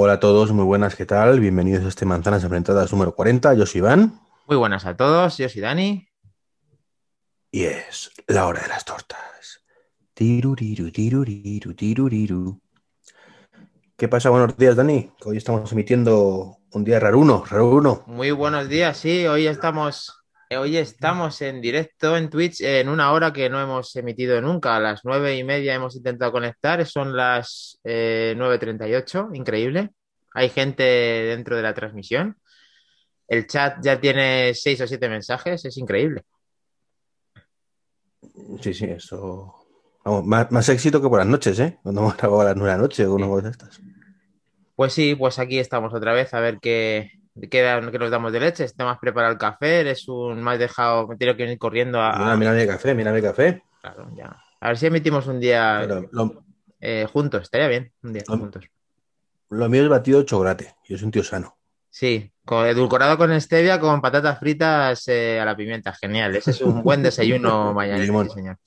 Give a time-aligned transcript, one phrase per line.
[0.00, 1.40] Hola a todos, muy buenas, ¿qué tal?
[1.40, 3.54] Bienvenidos a este Manzanas Enfrentadas número 40.
[3.54, 4.20] Yo soy Iván.
[4.46, 6.08] Muy buenas a todos, yo soy Dani.
[7.50, 9.60] Y es la hora de las tortas.
[10.14, 12.60] Tiruriru, tiruriru, tiruriru.
[13.96, 14.30] ¿Qué pasa?
[14.30, 15.10] Buenos días, Dani.
[15.24, 18.04] Hoy estamos emitiendo un día raruno, raruno.
[18.06, 20.24] Muy buenos días, sí, hoy estamos,
[20.56, 24.76] hoy estamos en directo en Twitch en una hora que no hemos emitido nunca.
[24.76, 29.90] A las nueve y media hemos intentado conectar, son las eh, 9.38, increíble.
[30.34, 32.36] Hay gente dentro de la transmisión.
[33.26, 36.22] El chat ya tiene seis o siete mensajes, es increíble.
[38.60, 39.54] Sí, sí, eso.
[40.04, 41.78] Vamos, más, más éxito que por las noches, ¿eh?
[41.82, 43.80] Cuando hemos grabado a las nueve de la noche o una cosa de estas.
[44.74, 47.17] Pues sí, pues aquí estamos otra vez a ver qué,
[47.50, 48.64] qué nos damos de leche.
[48.64, 50.46] Está más preparado el café, eres un...
[50.48, 52.12] Has dejado, me tengo que venir corriendo a...
[52.18, 53.62] Mira, mira mi café, mira mi café.
[53.80, 54.36] Claro, ya.
[54.60, 56.44] A ver si emitimos un día Pero lo,
[56.80, 58.64] eh, juntos, estaría bien, un día Lo- juntos.
[59.50, 60.74] lo mío es batido de chocolate.
[60.88, 61.56] Yo soy un tío sano.
[61.90, 66.36] Sí, con, edulcorado con stevia, con patatas fritas eh, a la pimienta, genial.
[66.36, 68.58] Ese es un buen desayuno mañana, sí, señor.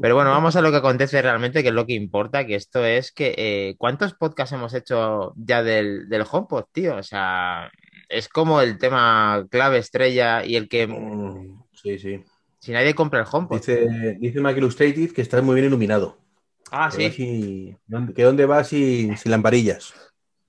[0.00, 2.84] Pero bueno, vamos a lo que acontece realmente, que es lo que importa, que esto
[2.84, 6.96] es que eh, ¿cuántos podcasts hemos hecho ya del, del HomePod, tío?
[6.96, 7.70] O sea,
[8.08, 12.24] es como el tema clave estrella y el que Mm, Sí, sí.
[12.60, 13.56] si nadie compra el HomePod.
[13.58, 16.18] Dice, dice Mac Illustrated que está muy bien iluminado.
[16.70, 17.76] Ah, Que, sí.
[18.14, 19.94] que dónde vas sin, sin lamparillas.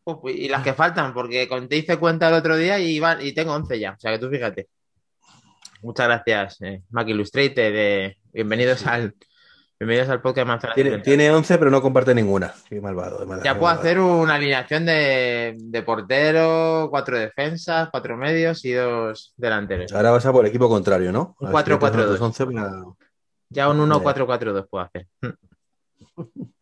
[0.03, 3.31] Uf, y las que faltan, porque te hice cuenta el otro día y, van, y
[3.33, 3.91] tengo 11 ya.
[3.91, 4.67] O sea que tú fíjate.
[5.81, 7.73] Muchas gracias, eh, Mac Illustrated.
[7.75, 9.13] eh, bienvenidos al
[9.79, 12.53] bienvenidos al podcast Manzanas Tiene, tiene 11, pero no comparte ninguna.
[12.67, 13.25] Qué malvado.
[13.25, 13.79] mala- Ya puedo malvado.
[13.79, 19.93] hacer una alineación de, de portero, cuatro defensas, cuatro medios y dos delanteros.
[19.93, 21.35] Ahora vas a por el equipo contrario, ¿no?
[21.39, 21.81] Un A ver si 4-4-2.
[21.91, 22.83] metes otros 11 para-
[23.49, 23.83] Ya un Ya.
[23.83, 25.07] 1-4-4-2 puedo hacer.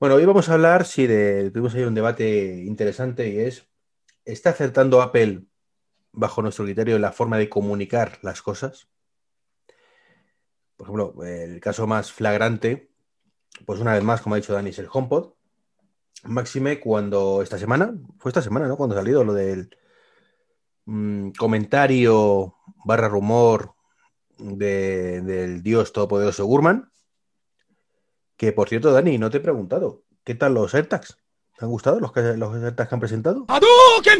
[0.00, 1.50] Bueno, hoy vamos a hablar, sí, de.
[1.50, 3.66] Tuvimos ahí un debate interesante y es:
[4.26, 5.44] ¿está acertando Apple,
[6.12, 8.88] bajo nuestro criterio, la forma de comunicar las cosas?
[10.84, 12.90] Por ejemplo, el caso más flagrante,
[13.66, 15.32] pues una vez más, como ha dicho Dani, es el HomePod.
[16.24, 18.76] Máxime cuando esta semana, fue esta semana, ¿no?
[18.76, 19.76] Cuando ha salido lo del
[20.86, 23.74] mm, comentario barra rumor
[24.38, 26.90] de- del dios todopoderoso Gurman.
[28.36, 31.18] Que por cierto, Dani, no te he preguntado, ¿qué tal los AirTags?
[31.56, 33.46] ¿Te han gustado los, que- los AirTags que han presentado?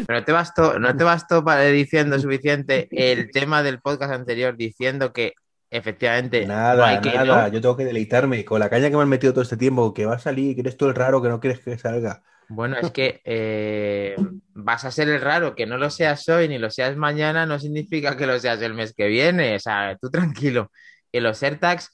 [0.06, 4.56] Pero no te bastó, no te bastó para diciendo suficiente el tema del podcast anterior
[4.56, 5.34] diciendo que
[5.74, 7.48] efectivamente no Nada, hay que nada, no.
[7.48, 10.06] yo tengo que deleitarme con la caña que me han metido todo este tiempo, que
[10.06, 12.22] va a salir, que eres tú el raro, que no quieres que salga.
[12.48, 14.16] Bueno, es que eh,
[14.52, 17.58] vas a ser el raro, que no lo seas hoy ni lo seas mañana, no
[17.58, 19.56] significa que lo seas el mes que viene.
[19.56, 20.70] O sea, tú tranquilo.
[21.10, 21.90] Que los AirTags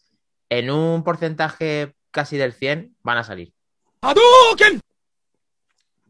[0.49, 3.53] en un porcentaje casi del 100 van a salir.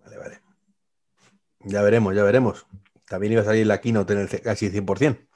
[0.03, 0.41] Vale, vale.
[1.61, 2.67] Ya veremos, ya veremos.
[3.07, 5.27] También iba a salir la keynote en el casi 100%.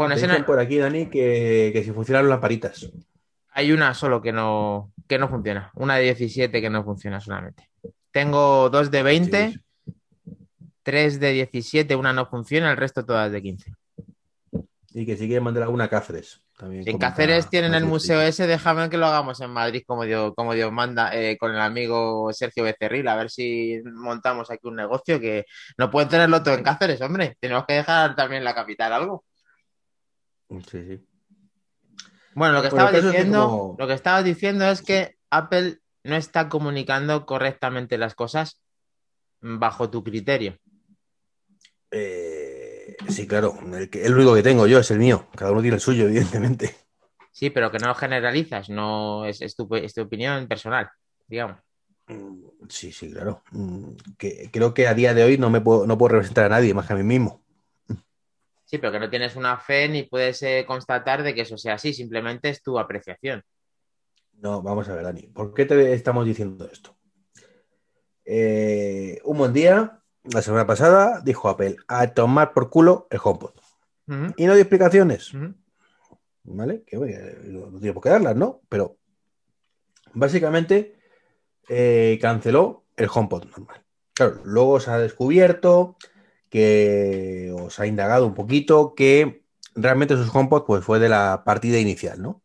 [0.00, 2.90] Bueno, Te ese dicen no- por aquí, Dani, que, que si funcionan las lamparitas.
[3.52, 5.70] hay una solo que no, que no funciona.
[5.74, 7.68] Una de 17 que no funciona solamente.
[8.10, 9.60] Tengo dos de 20, Sí,
[10.82, 13.72] tres de 17, una no funciona, el resto todas de 15.
[14.92, 16.42] Y que si quieren mandar alguna a Cáceres.
[16.58, 20.32] También en Cáceres tienen el museo ese, déjame que lo hagamos en Madrid como Dios,
[20.34, 24.76] como Dios manda, eh, con el amigo Sergio Becerril, a ver si montamos aquí un
[24.76, 25.44] negocio que
[25.78, 27.36] no pueden tenerlo todo en Cáceres, hombre.
[27.38, 29.24] Tenemos que dejar también la capital algo.
[30.70, 31.06] Sí, sí.
[32.34, 36.16] Bueno, lo que Bueno, estabas diciendo, como- lo que estabas diciendo es que Apple no
[36.16, 38.60] está comunicando correctamente las cosas
[39.40, 40.56] bajo tu criterio.
[41.90, 43.54] Eh, sí, claro.
[43.74, 45.28] El, el único que tengo yo es el mío.
[45.36, 46.74] Cada uno tiene el suyo, evidentemente.
[47.32, 50.88] Sí, pero que no lo generalizas, no es, es tu, es tu opinión personal,
[51.26, 51.58] digamos.
[52.08, 53.42] Mm, Sí, sí, claro.
[53.52, 56.48] Mm, Que, creo que a día de hoy no me puedo, no puedo representar a
[56.50, 57.42] nadie más que a mí mismo.
[58.70, 61.74] Sí, pero que no tienes una fe ni puedes eh, constatar de que eso sea
[61.74, 63.42] así, simplemente es tu apreciación.
[64.34, 65.22] No, vamos a ver, Dani.
[65.22, 66.96] ¿Por qué te estamos diciendo esto?
[68.24, 73.54] Eh, un buen día, la semana pasada, dijo Apple, a tomar por culo el HomePod.
[74.36, 75.32] Y no dio explicaciones.
[76.44, 76.84] ¿vale?
[76.86, 77.18] Que oye,
[77.48, 78.60] no tiene por qué darlas, ¿no?
[78.68, 78.98] Pero
[80.14, 80.94] básicamente
[81.68, 83.84] eh, canceló el HomePod normal.
[84.12, 85.96] Claro, luego se ha descubierto
[86.50, 89.44] que os ha indagado un poquito que
[89.74, 92.42] realmente sus HomePod pues, fue de la partida inicial, ¿no?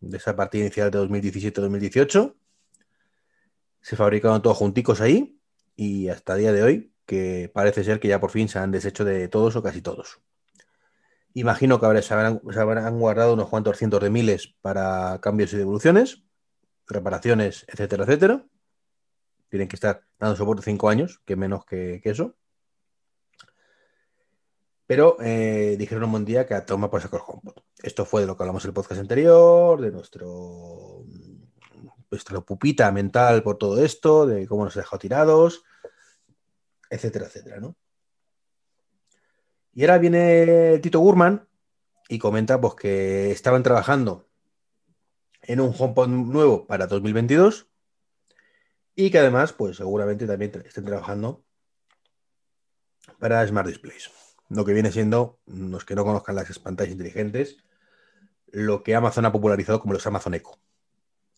[0.00, 2.34] De esa partida inicial de 2017-2018.
[3.80, 5.38] Se fabricaron todos junticos ahí
[5.76, 9.04] y hasta día de hoy que parece ser que ya por fin se han deshecho
[9.04, 10.20] de todos o casi todos.
[11.34, 16.22] Imagino que habrá- se habrán, guardado unos cuantos cientos de miles para cambios y devoluciones,
[16.86, 18.46] reparaciones, etcétera, etcétera.
[19.48, 22.36] tienen que estar dando soporte cinco años, que menos que eso.
[24.92, 27.62] Pero eh, dijeron un buen día que a toma por sacar HomePod.
[27.82, 31.06] Esto fue de lo que hablamos en el podcast anterior, de nuestro
[32.10, 35.64] nuestra pupita mental por todo esto, de cómo nos ha dejado tirados,
[36.90, 37.74] etcétera, etcétera.
[39.72, 41.48] Y ahora viene Tito Gurman
[42.10, 44.28] y comenta pues, que estaban trabajando
[45.40, 47.66] en un HomePod nuevo para 2022
[48.94, 51.42] y que además, pues seguramente también estén trabajando
[53.18, 54.21] para Smart Displays.
[54.54, 57.58] Lo que viene siendo, los que no conozcan las pantallas inteligentes,
[58.50, 60.58] lo que Amazon ha popularizado como los Amazon Echo.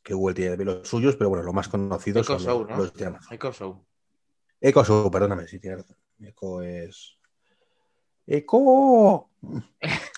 [0.02, 2.76] Que Google tiene los suyos, pero bueno, lo más conocidos Echo son Show, los, ¿no?
[2.76, 3.34] los de Amazon.
[3.34, 3.86] Echo Show.
[4.60, 5.96] Echo Show, perdóname, sí, tiene razón.
[6.20, 7.16] Echo es.
[8.26, 9.30] ¡Echo!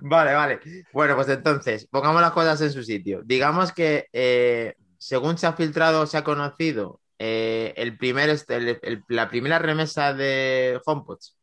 [0.00, 0.60] Vale, vale.
[0.92, 3.22] Bueno, pues entonces, pongamos las cosas en su sitio.
[3.24, 9.04] Digamos que eh, según se ha filtrado, se ha conocido eh, el primer, est- el-
[9.08, 11.36] la primera remesa de HomePods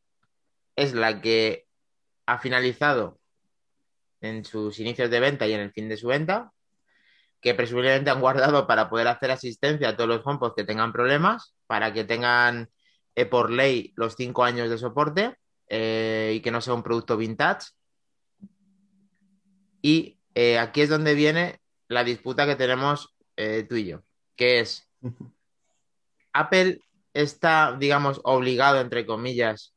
[0.75, 1.65] es la que
[2.25, 3.19] ha finalizado
[4.21, 6.51] en sus inicios de venta y en el fin de su venta,
[7.41, 11.56] que presumiblemente han guardado para poder hacer asistencia a todos los HomePods que tengan problemas,
[11.65, 12.69] para que tengan
[13.15, 15.35] eh, por ley los cinco años de soporte
[15.67, 17.69] eh, y que no sea un producto vintage.
[19.81, 20.19] Y
[20.59, 24.03] aquí es donde viene la disputa que tenemos tú y yo,
[24.35, 24.88] que es,
[26.33, 26.79] Apple
[27.13, 29.73] está, digamos, obligado, entre comillas,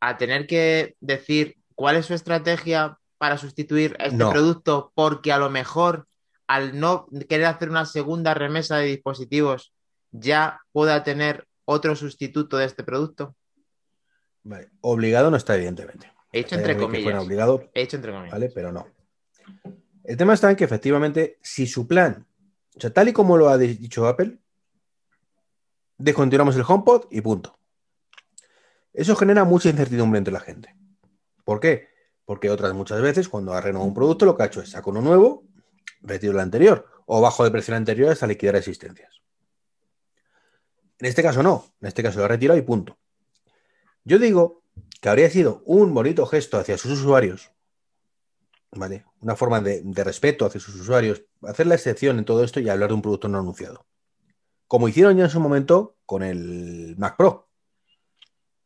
[0.00, 4.30] a tener que decir cuál es su estrategia para sustituir este No.
[4.30, 6.06] producto, porque a lo mejor
[6.48, 9.72] al no querer hacer una segunda remesa de dispositivos,
[10.10, 13.34] ya pueda tener otro sustituto de este producto.
[14.42, 16.12] Vale, Obligado no está, evidentemente.
[16.32, 17.24] He dicho Estaría entre comillas.
[17.24, 18.32] obligado, He dicho entre comillas.
[18.32, 18.50] ¿vale?
[18.54, 18.86] Pero no.
[20.04, 22.26] El tema está en que efectivamente, si su plan,
[22.76, 24.36] o sea, tal y como lo ha dicho Apple,
[25.98, 27.58] descontinuamos el HomePod y punto.
[28.92, 30.74] Eso genera mucha incertidumbre entre la gente.
[31.44, 31.88] ¿Por qué?
[32.24, 34.90] Porque otras muchas veces, cuando ha renovado un producto, lo que ha hecho es saco
[34.90, 35.44] uno nuevo,
[36.02, 39.22] retiro el anterior, o bajo de precio anterior hasta liquidar existencias.
[40.98, 42.98] En este caso no, en este caso lo ha retirado y punto.
[44.04, 44.62] Yo digo
[45.00, 47.50] que habría sido un bonito gesto hacia sus usuarios,
[48.70, 49.04] ¿vale?
[49.20, 52.90] Una forma de respeto hacia sus usuarios, hacer la excepción en todo esto y hablar
[52.90, 53.84] de un producto no anunciado.
[54.72, 57.50] Como hicieron ya en su momento con el Mac Pro.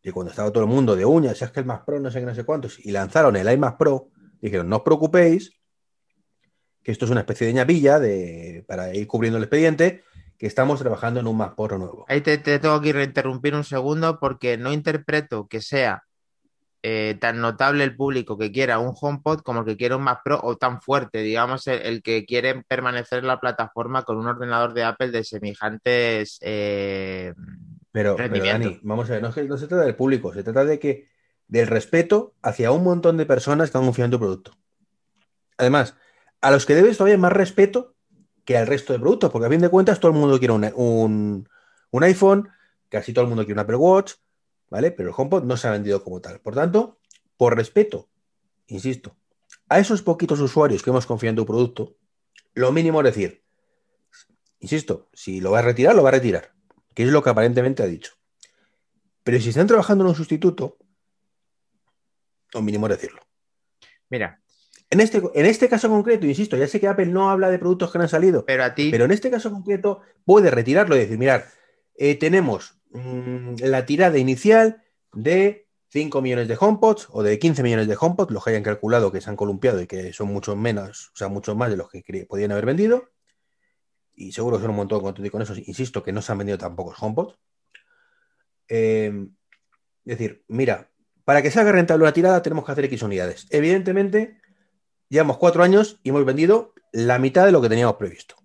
[0.01, 2.21] Que cuando estaba todo el mundo de uñas, es que el Mac Pro no sé
[2.21, 4.11] qué, no sé cuántos, y lanzaron el iMac Pro,
[4.41, 5.51] dijeron, no os preocupéis,
[6.85, 10.05] que esto es una especie de ñapilla de, para ir cubriendo el expediente,
[10.39, 12.05] que estamos trabajando en un Mac Pro nuevo.
[12.07, 16.06] Ahí te, te tengo que interrumpir un segundo porque no interpreto que sea
[16.89, 20.21] eh, tan notable el público que quiera un HomePod como el que quiere un Mac
[20.25, 24.27] Pro o tan fuerte, digamos, el, el que quiere permanecer en la plataforma con un
[24.29, 26.39] ordenador de Apple de semejantes.
[26.43, 27.35] eh,
[27.93, 28.69] Pero, pero, rendimiento.
[28.69, 30.79] Dani, vamos a ver, no, es que no se trata del público, se trata de
[30.79, 31.09] que
[31.49, 34.53] del respeto hacia un montón de personas que han confiado en tu producto.
[35.59, 35.95] Además,
[36.41, 37.95] a los que debes todavía más respeto
[38.45, 40.65] que al resto de productos, porque a fin de cuentas todo el mundo quiere un,
[40.75, 41.49] un-
[41.91, 42.49] un iPhone,
[42.89, 44.13] casi todo el mundo quiere un Apple Watch,
[44.71, 44.91] ¿vale?
[44.91, 46.41] Pero el HomePod no se ha vendido como tal.
[46.41, 46.99] Por tanto,
[47.37, 48.09] por respeto,
[48.67, 49.17] insisto,
[49.69, 51.97] a esos poquitos usuarios que hemos confiado en tu producto,
[52.55, 53.45] lo mínimo es decir,
[54.61, 56.53] insisto, si lo va a retirar, lo va a retirar,
[56.95, 58.13] que es lo que aparentemente ha dicho.
[59.23, 60.79] Pero si están trabajando en un sustituto,
[62.55, 63.21] lo mínimo es decirlo.
[64.09, 64.41] Mira,
[64.89, 67.91] En este, en este caso concreto, insisto, ya sé que Apple no habla de productos
[67.91, 68.91] que no han salido, pero a ti.
[68.91, 71.47] pero en este caso concreto puede retirarlo y decir, mirar,
[71.97, 77.89] eh, tenemos mm, la tirada inicial de 5 millones de HomePods o de 15 millones
[77.89, 81.11] de HomePods, los que hayan calculado que se han columpiado y que son muchos menos,
[81.15, 83.11] o sea, muchos más de los que podían haber vendido.
[84.15, 86.59] Y seguro que son un montón con, con eso, insisto, que no se han vendido
[86.59, 87.39] tampoco HomePods.
[88.69, 89.27] Eh,
[90.05, 90.91] es decir, mira,
[91.25, 93.47] para que salga rentable una tirada tenemos que hacer X unidades.
[93.51, 94.41] Evidentemente,
[95.09, 98.37] llevamos cuatro años y hemos vendido la mitad de lo que teníamos previsto.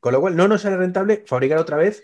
[0.00, 2.02] Con lo cual, no nos sale rentable fabricar otra vez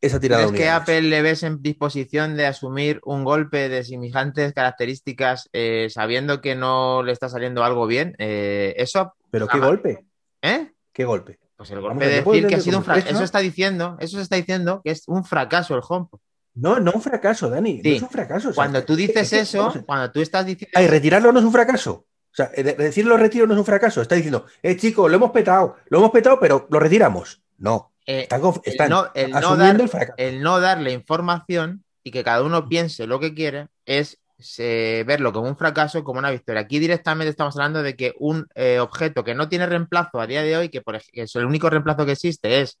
[0.00, 0.68] esa tirada ¿Crees de que.
[0.68, 6.54] Apple le ves en disposición de asumir un golpe de semejantes características eh, sabiendo que
[6.54, 8.14] no le está saliendo algo bien?
[8.18, 9.68] Eh, eso, Pero qué Jamás.
[9.68, 10.06] golpe,
[10.42, 10.72] ¿eh?
[10.92, 11.38] qué golpe.
[11.56, 13.08] Pues el golpe de ver, ¿puedo decir que ha sido un fracaso.
[13.08, 13.22] eso?
[13.22, 16.18] Está diciendo, eso se está diciendo que es un fracaso el HomePod.
[16.54, 17.82] No, no un fracaso, Dani.
[17.82, 17.90] Sí.
[17.90, 18.48] No es un fracaso.
[18.48, 20.72] o sea, Cuando tú es dices es que, eso, cuando tú estás diciendo.
[20.74, 22.06] Ay, retirarlo no es un fracaso.
[22.32, 24.00] O sea, de decirlo retiro no es un fracaso.
[24.00, 27.42] Está diciendo, eh, chicos, lo hemos petado, lo hemos petado, pero lo retiramos.
[27.58, 27.89] No.
[28.06, 28.26] Eh,
[28.64, 32.68] Están, el no- el no asumiendo dar- el no darle información y que cada uno
[32.68, 34.18] piense lo que quiere es
[34.58, 36.62] eh, verlo como un fracaso, como una victoria.
[36.62, 40.42] Aquí directamente estamos hablando de que un eh, objeto que no tiene reemplazo a día
[40.42, 42.78] de hoy, que, por el único reemplazo que existe es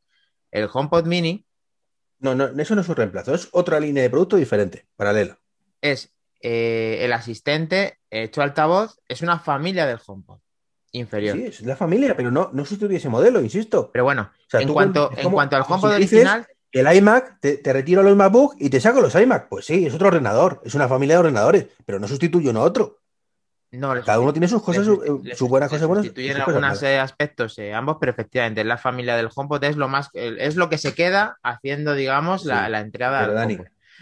[0.50, 1.44] El HomePod Mini
[2.18, 5.38] No, no, eso no es un reemplazo, es otra línea de producto diferente, paralela.
[5.82, 6.12] es
[6.42, 10.40] eh, el asistente hecho altavoz, es una familia del HomePod
[10.92, 11.36] inferior.
[11.36, 13.90] Sí, es la familia, pero no, no sustituye ese modelo, insisto.
[13.92, 17.72] Pero bueno, sea, en, cuanto, en cuanto al HomePod si original, El iMac, te, te
[17.72, 19.48] retiro los MacBook y te saco los iMac.
[19.48, 22.64] Pues sí, es otro ordenador, es una familia de ordenadores, pero no sustituye uno a
[22.64, 23.00] otro.
[23.72, 26.06] no Cada uno tiene sus cosas, le sus buenas cosas buenas.
[26.06, 30.56] sustituyen algunos aspectos, eh, ambos, pero efectivamente, la familia del HomePod es lo más, es
[30.56, 33.58] lo que se queda haciendo, digamos, la, Sí, la entrada pero al Dani.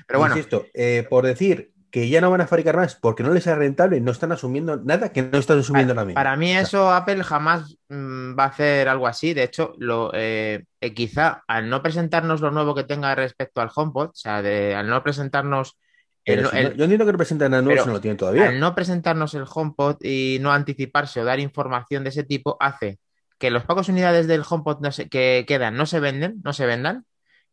[0.07, 3.33] Pero bueno, Insisto, eh, por decir que ya no van a fabricar más porque no
[3.33, 6.17] les es rentable, no están asumiendo nada que no están asumiendo ahora mismo.
[6.17, 9.35] Para mí eso Apple jamás mm, va a hacer algo así.
[9.35, 13.71] De hecho, lo, eh, eh, quizá al no presentarnos lo nuevo que tenga respecto al
[13.75, 15.79] HomePod, o sea, de- al no presentarnos
[16.25, 18.17] el, si el- no- yo entiendo que representan a nuevo pero si no lo tienen
[18.19, 18.47] todavía.
[18.49, 22.99] al no presentarnos el HomePod y no anticiparse o dar información de ese tipo, hace
[23.39, 26.67] que los pocas unidades del HomePod no se- que quedan no se venden, no se
[26.67, 27.05] vendan,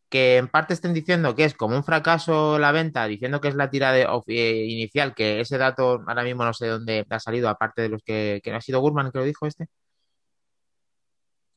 [0.08, 3.54] que en parte estén diciendo que es como un fracaso la venta, diciendo que es
[3.56, 7.18] la tira de, of- eh, inicial, que ese dato ahora mismo no sé dónde ha
[7.20, 9.66] salido, aparte de los que, que no ha sido Gurman que lo dijo este.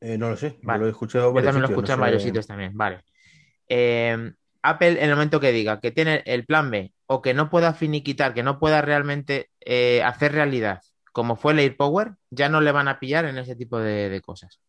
[0.02, 0.80] Eh, no lo sé, Vale.
[0.80, 1.34] lo he escuchado.
[1.34, 3.02] Yo también lo escuché no en varios sitios también, vale.
[3.68, 7.50] Eh, Apple, en el momento que diga que tiene el plan B o que no
[7.50, 12.62] pueda finiquitar, que no pueda realmente eh, hacer realidad, como fue el AirPower, ya no
[12.62, 14.60] le van a pillar en ese tipo de, de cosas.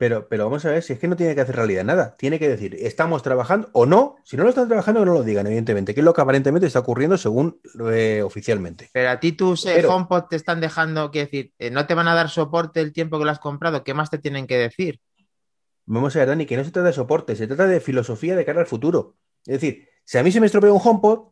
[0.00, 2.38] Pero, pero vamos a ver, si es que no tiene que hacer realidad nada, tiene
[2.38, 5.46] que decir, estamos trabajando o no, si no lo están trabajando, que no lo digan,
[5.46, 7.60] evidentemente, que es lo que aparentemente está ocurriendo según
[7.92, 8.88] eh, oficialmente.
[8.94, 11.92] Pero a ti tus eh, Pero- HomePod te están dejando, que decir, eh, no te
[11.92, 14.56] van a dar soporte el tiempo que lo has comprado, ¿qué más te tienen que
[14.56, 15.00] decir?
[15.84, 18.46] Vamos a ver, Dani, que no se trata de soporte, se trata de filosofía de
[18.46, 19.16] cara al futuro.
[19.44, 21.28] Es decir, si a mí se me estropea un HomePod,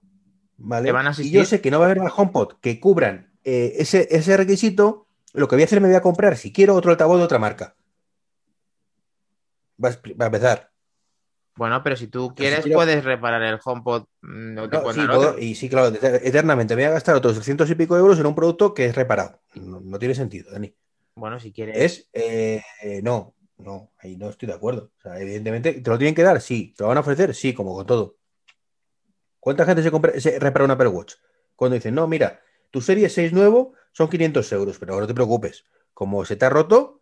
[0.58, 0.92] ¿vale?
[0.92, 3.76] Van a y yo sé que no va a haver más HomePod que cubran eh,
[3.78, 6.90] ese, ese requisito, lo que voy a hacer me voy a comprar, si quiero, otro
[6.90, 7.76] altavoz de otra marca.
[9.82, 10.70] Va a, empezar.
[11.56, 15.06] Bueno, pero si tú quieres, puedes reparar el HomePod, mm, no te No, pones sí,
[15.06, 18.26] puedo- y sí, claro, eternamente me voy a gastar otros 300 y pico euros en
[18.26, 19.40] un producto que es reparado.
[19.54, 20.74] No, no tiene sentido, Dani.
[21.16, 21.76] Bueno, si quieres.
[21.76, 24.92] Es, eh, eh, no, no, ahí no estoy de acuerdo.
[24.98, 26.40] O sea, evidentemente, ¿te lo tienen que dar?
[26.40, 26.74] Sí.
[26.76, 27.34] ¿Te lo van a ofrecer?
[27.34, 28.16] Sí, como con todo.
[29.40, 31.14] ¿Cuánta gente se, compra, se repara un Apple Watch?
[31.56, 35.64] Cuando dicen, no, mira, tu serie 6 nuevo son 500 euros, pero no te preocupes.
[35.92, 37.00] Como se te ha roto,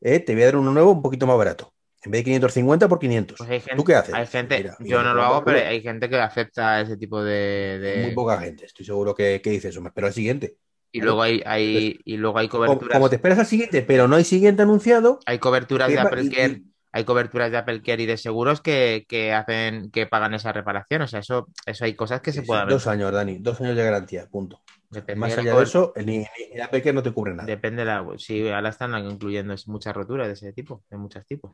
[0.00, 1.72] eh, te voy a dar uno nuevo un poquito más barato.
[2.06, 3.38] En vez de 550 por 500.
[3.38, 4.14] Pues hay gente, ¿Tú qué haces?
[4.14, 7.78] Hay gente, Mira, yo no lo hago, pero hay gente que acepta ese tipo de.
[7.80, 9.80] de- Muy poca gente, estoy seguro que, que dice eso.
[9.80, 10.56] Me espero al siguiente.
[10.92, 12.96] y luego hay, hay, y luego hay coberturas.
[12.96, 15.18] como te esperas al siguiente, pero no hay siguiente anunciado.
[15.26, 18.06] Hay coberturas de ¿qué va- Apple y- Care, y- hay coberturas de Apple Care y
[18.06, 21.02] de seguros que, que hacen, que pagan esa reparación.
[21.02, 22.72] O sea, eso, eso hay cosas que se pueden ver.
[22.72, 24.62] dos años, Dani, dos años de garantía, punto.
[24.88, 27.44] Depende Más de allá de eso, ni- ni Apple Care no te cubre nada.
[27.44, 28.06] Depende de la.
[28.16, 31.52] Sí, ahora están incluyendo muchas roturas de ese tipo, de muchos tipos.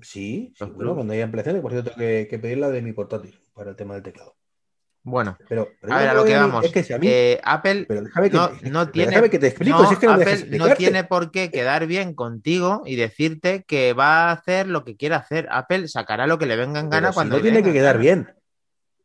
[0.00, 0.94] Sí, plus.
[0.94, 3.76] cuando haya ampliaciones, por cierto, tengo que, que pedir la de mi portátil para el
[3.76, 4.36] tema del teclado.
[5.06, 6.64] Bueno, Pero, pero a ver, a lo que vamos.
[6.64, 7.06] Es que si a mí.
[7.06, 8.38] Eh, Apple pero déjame que,
[8.70, 11.30] no, tiene, déjame que te explico, no, si es que no Apple no tiene por
[11.30, 15.46] qué quedar bien contigo y decirte que va a hacer lo que quiera hacer.
[15.50, 17.98] Apple sacará lo que le venga en gana si cuando no tiene venga que quedar
[17.98, 18.32] bien.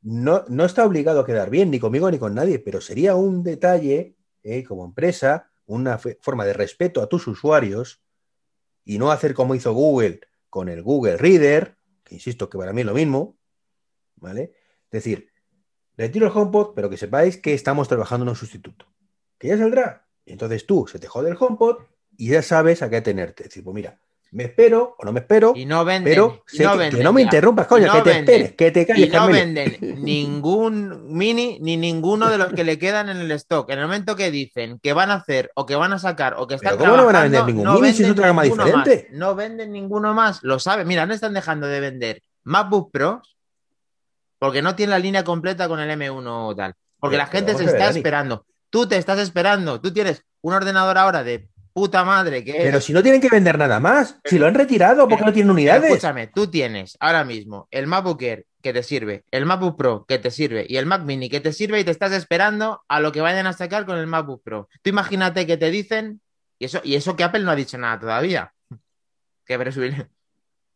[0.02, 3.44] No, no está obligado a quedar bien, ni conmigo ni con nadie, pero sería un
[3.44, 8.02] detalle, eh, como empresa, una forma de respeto a tus usuarios
[8.86, 12.82] y no hacer como hizo Google con el Google Reader, que insisto que para mí
[12.82, 13.38] es lo mismo,
[14.16, 14.54] ¿vale?
[14.86, 15.32] Es decir,
[15.96, 18.88] retiro el HomePod, pero que sepáis que estamos trabajando en un sustituto,
[19.38, 20.08] que ya saldrá.
[20.26, 21.84] Entonces tú se te jode el HomePod
[22.18, 23.44] y ya sabes a qué atenerte.
[23.44, 24.00] Es decir, pues mira,
[24.32, 26.12] me espero o no me espero, Y no venden.
[26.14, 28.42] pero y no que, no me interrumpas, Y coño, no que te venden.
[28.42, 29.38] esperes, que te Y calles, no Carmelo.
[29.46, 33.70] venden ningún mini ni ninguno de los que le quedan en el stock.
[33.72, 36.46] En el momento que dicen que van a hacer o que van a sacar o
[36.48, 38.44] que están Pero ¿cómo no van a vender ningún no mini si es otra gama
[38.44, 39.08] diferente?
[39.10, 39.18] más.
[39.20, 40.44] No venden ninguno más.
[40.44, 40.88] Lo saben.
[40.88, 43.22] Mira, no están dejando de vender MacBook Pro
[44.38, 46.74] porque no tienen la línea completa con el M1 o tal.
[47.00, 48.46] Porque Pero- la gente se está esperando.
[48.70, 49.82] Tú te estás esperando.
[49.82, 53.30] Tú tienes un ordenador ahora de puta madre que es Pero si no tienen que
[53.30, 55.86] vender nada más, si lo han retirado porque no tienen unidades.
[55.92, 60.20] escúchame, tú tienes ahora mismo el MacBook Air que te sirve, el MacBook Pro que
[60.20, 63.12] te sirve y el Mac Mini que te sirve y te estás esperando a lo
[63.12, 64.68] que vayan a sacar con el MacBook Pro.
[64.82, 66.22] Tú imagínate que te dicen,
[66.58, 68.54] y eso, y eso que Apple no ha dicho nada todavía,
[69.46, 70.10] que, presumir-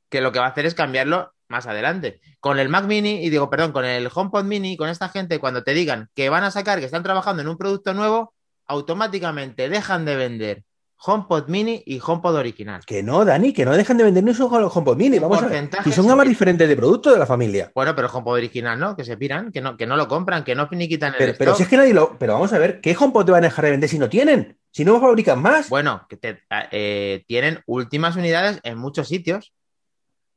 [0.09, 2.21] que lo que va a hacer es cambiarlo más adelante.
[2.39, 5.63] Con el Mac Mini, y digo, perdón, con el HomePod Mini, con esta gente, cuando
[5.63, 8.33] te digan que van a sacar, que están trabajando en un producto nuevo,
[8.65, 10.63] automáticamente dejan de vender
[11.05, 12.81] HomePod Mini y HomePod original.
[12.85, 15.19] Que no, Dani, que no dejan de vender ni solo HomePod Mini.
[15.19, 15.69] Vamos a ver.
[15.83, 17.71] Si son gamas diferentes de producto de la familia.
[17.75, 18.95] Bueno, pero HomePod original, ¿no?
[18.95, 21.63] Que se piran, que no, que no lo compran, que no finiquitan el Pero, si
[21.63, 22.17] es que nadie lo.
[22.17, 24.57] Pero vamos a ver, ¿qué HomePod te van a dejar de vender si no tienen?
[24.71, 25.69] Si no fabrican más.
[25.69, 26.41] Bueno, que te-
[26.71, 29.53] eh, tienen últimas unidades en muchos sitios.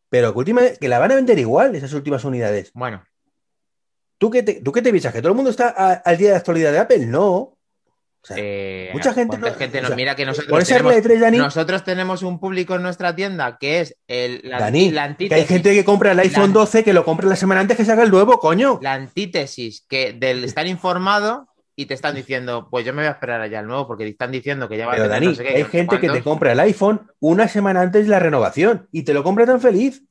[0.08, 2.70] Pero que, última, que la van a vender igual, esas últimas unidades.
[2.74, 3.02] Bueno,
[4.18, 5.12] ¿Tú qué te, ¿tú qué te piensas?
[5.12, 7.04] ¿Que todo el mundo está a- al día de actualidad de Apple?
[7.06, 7.55] No.
[8.28, 11.20] O sea, eh, mucha gente ¿cuánta no- gente o nos sea, mira que nosotros tenemos,
[11.20, 14.98] Dani, nosotros tenemos un público en nuestra tienda que es el, la, Dani, la que
[14.98, 17.76] hay antítesis, gente que compra el iPhone la- 12 que lo compra la semana antes
[17.76, 18.80] que salga el nuevo, coño.
[18.82, 23.12] la antítesis que del estar informado y te están diciendo, pues yo me voy a
[23.12, 25.26] esperar allá al nuevo porque te están diciendo que ya va Pero a tener Dani,
[25.28, 28.18] no sé qué, hay gente que te compra el iPhone una semana antes de la
[28.18, 30.02] renovación y te lo compra tan feliz.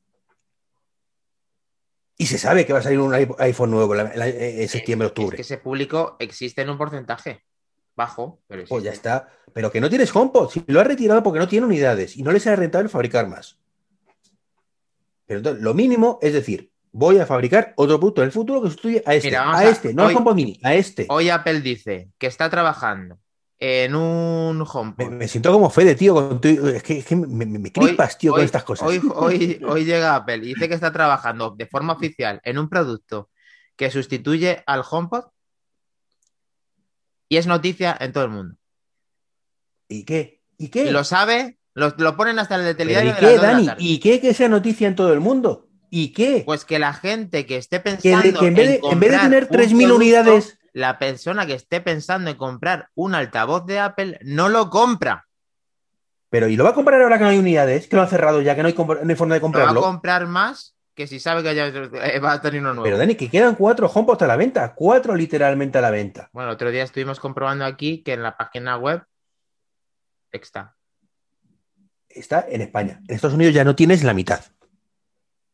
[2.18, 5.04] Y se sabe que va a salir un iP- iPhone nuevo en, la- en septiembre,
[5.06, 5.36] Es octubre.
[5.36, 7.44] que ese público existe en un porcentaje
[7.96, 9.28] bajo, pero Pues ya está.
[9.52, 10.50] Pero que no tienes HomePod.
[10.50, 13.58] Si lo has retirado porque no tiene unidades y no les sale rentable fabricar más.
[15.26, 18.68] Pero entonces, lo mínimo es decir, voy a fabricar otro producto en el futuro que
[18.68, 19.28] sustituye a este.
[19.28, 21.06] Mira, a, a- este, no al hoy- HomePod mini, a este.
[21.08, 23.18] Hoy Apple dice que está trabajando
[23.58, 25.06] en un Me, HomePod.
[25.12, 26.14] me siento como Fede, tío.
[26.14, 28.86] con tu- es que, es que me, me- me crispas, tío, con estas cosas.
[28.88, 32.68] Hoy, hoy, hoy llega Apple y dice que está trabajando de forma oficial en un
[32.68, 33.30] producto
[33.74, 35.24] que sustituye al HomePod
[37.28, 38.56] y es noticia en todo el mundo.
[39.88, 40.42] ¿Y qué?
[40.58, 40.90] ¿Y qué?
[40.90, 43.68] Lo sabe, lo, lo ponen hasta el de ¿Pero telediario ¿Y qué, de Dani?
[43.78, 45.68] ¿Y qué que sea noticia en todo el mundo?
[45.90, 46.42] ¿Y qué?
[46.44, 49.44] Pues que la gente que esté pensando que en, vez de, en vez de tener
[49.44, 54.18] un 3.000 producto, unidades, la persona que esté pensando en comprar un altavoz de Apple
[54.22, 55.26] no lo compra.
[56.28, 57.86] pero ¿y lo va a comprar ahora que no hay unidades?
[57.86, 59.52] Que lo han cerrado ya, que no hay, no hay forma de Lo va a
[59.52, 59.80] comprarlo.
[59.80, 62.84] comprar más que si sabe que ya eh, va a tener uno nuevo.
[62.84, 66.30] Pero Dani, que quedan cuatro HomePods a la venta, cuatro literalmente a la venta.
[66.32, 69.02] Bueno, otro día estuvimos comprobando aquí que en la página web
[70.32, 70.74] está.
[72.08, 73.00] Está en España.
[73.06, 74.40] En Estados Unidos ya no tienes la mitad,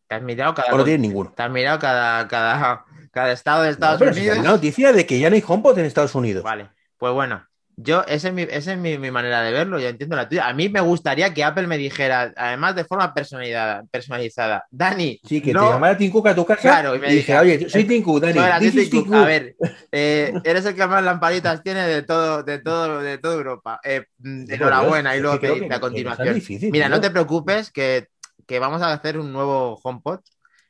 [0.06, 1.32] Te has mirado cada, o no tienes ninguno.
[1.36, 4.36] te has mirado cada, cada, cada estado de Estados si Unidos.
[4.38, 6.44] la noticia de que ya no hay HomePod en Estados Unidos.
[6.44, 7.44] Vale, pues bueno,
[7.82, 10.46] yo, esa es, mi, esa es mi, mi manera de verlo, yo entiendo la tuya.
[10.48, 15.40] A mí me gustaría que Apple me dijera, además de forma personalizada, personalizada Dani, Sí,
[15.40, 17.68] que no, te llamara Tim Cook a tu casa Claro, y me dijera, diga, oye,
[17.68, 18.70] soy Tim Cook, Dani.
[18.70, 19.06] Tim Cook.
[19.14, 19.26] A Cook".
[19.26, 19.56] ver,
[19.90, 23.80] eh, eres el que más lamparitas tiene de todo, de todo, de toda Europa.
[23.84, 26.34] Eh, mm, enhorabuena, y luego que te creo dice que- a continuación.
[26.34, 26.94] difícil, Mira, tío.
[26.96, 28.06] no te preocupes que,
[28.46, 30.20] que vamos a hacer un nuevo HomePod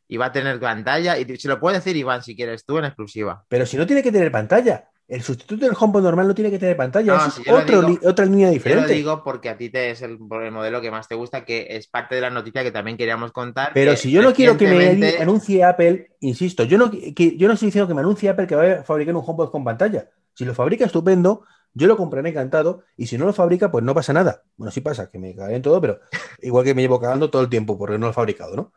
[0.08, 1.18] y va a tener pantalla.
[1.18, 3.44] Y se lo puede decir Iván si quieres tú en exclusiva.
[3.48, 4.84] Pero si no tiene que tener pantalla.
[5.12, 7.12] El sustituto del HomePod normal no tiene que tener pantalla.
[7.14, 8.92] No, Eso si es otro digo- otra línea Yo lo diferente.
[8.94, 11.86] digo porque a ti te es el, el modelo que más te gusta, que es
[11.86, 13.72] parte de la noticia que también queríamos contar.
[13.74, 17.46] Pero que si yo no quiero que me anuncie Apple, insisto, yo no, que, yo
[17.46, 20.08] no estoy diciendo que me anuncie Apple que va a fabricar un HomePod con pantalla.
[20.32, 21.44] Si lo fabrica, estupendo,
[21.74, 22.84] yo lo compraré encantado.
[22.96, 24.44] Y si no lo fabrica, pues no pasa nada.
[24.56, 26.00] Bueno, sí pasa, que me cagué en todo, pero
[26.40, 28.72] igual que me llevo cagando todo el tiempo porque no lo he fabricado, ¿no?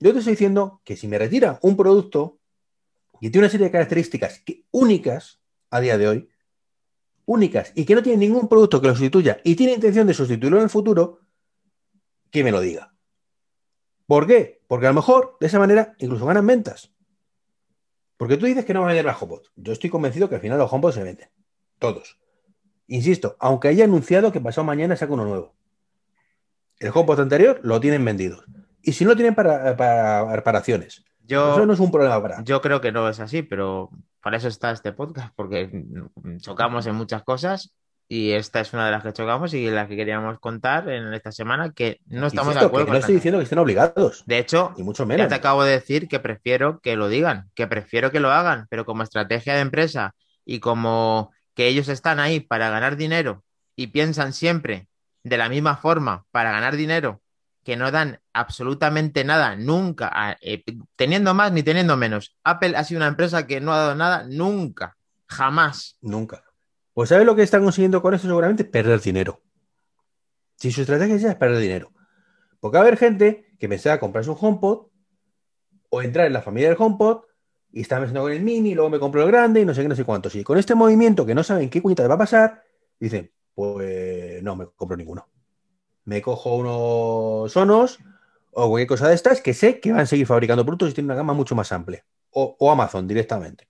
[0.00, 2.37] Yo te estoy diciendo que si me retira un producto
[3.20, 6.28] y tiene una serie de características que- únicas a día de hoy,
[7.26, 10.58] únicas, y que no tiene ningún producto que lo sustituya y tiene intención de sustituirlo
[10.58, 11.20] en el futuro,
[12.30, 12.94] que me lo diga.
[14.06, 14.62] ¿Por qué?
[14.66, 16.92] Porque a lo mejor de esa manera incluso ganan ventas.
[18.16, 19.42] Porque tú dices que no va a vender la HomePod.
[19.56, 21.28] Yo estoy convencido que al final los HomePod se venden.
[21.78, 22.18] Todos.
[22.86, 25.54] Insisto, aunque haya anunciado que pasado mañana saca uno nuevo.
[26.78, 28.44] El HomePod anterior lo tienen vendidos.
[28.82, 31.04] Y si no tienen para reparaciones.
[31.28, 32.42] Yo, Eso no es un problema para.
[32.42, 33.90] Yo creo que no es así, pero
[34.22, 35.70] para eso está este podcast, porque
[36.40, 37.74] chocamos en muchas cosas
[38.08, 41.30] y esta es una de las que chocamos y la que queríamos contar en esta
[41.30, 44.24] semana, que no estamos Insisto, de acuerdo que no estoy diciendo que estén obligados.
[44.26, 45.28] De hecho, Ni mucho ya menos.
[45.28, 48.86] te acabo de decir que prefiero que lo digan, que prefiero que lo hagan, pero
[48.86, 50.14] como estrategia de empresa
[50.46, 53.44] y como que ellos están ahí para ganar dinero
[53.76, 54.88] y piensan siempre
[55.22, 57.20] de la misma forma para ganar dinero,
[57.68, 60.64] que no dan absolutamente nada, nunca, eh,
[60.96, 62.34] teniendo más ni teniendo menos.
[62.42, 65.98] Apple ha sido una empresa que no ha dado nada nunca, jamás.
[66.00, 66.42] Nunca.
[66.94, 68.64] Pues ¿sabes lo que están consiguiendo con esto seguramente?
[68.64, 69.42] Perder dinero.
[70.56, 71.92] Si su estrategia ya es perder dinero.
[72.58, 74.86] Porque va a haber gente que pensaba comprarse un HomePod
[75.90, 77.24] o entrar en la familia del HomePod
[77.70, 79.88] y está pensando con el mini, luego me compro el grande y no sé qué,
[79.88, 80.34] no sé cuántos.
[80.36, 82.62] Y con este movimiento que no saben qué cuñita va a pasar,
[82.98, 85.28] dicen, pues no me compro ninguno.
[86.08, 87.98] Me cojo unos Sonos
[88.52, 91.08] o cualquier cosa de estas que sé que van a seguir fabricando productos y tienen
[91.10, 92.02] una gama mucho más amplia.
[92.30, 93.68] O, o Amazon directamente.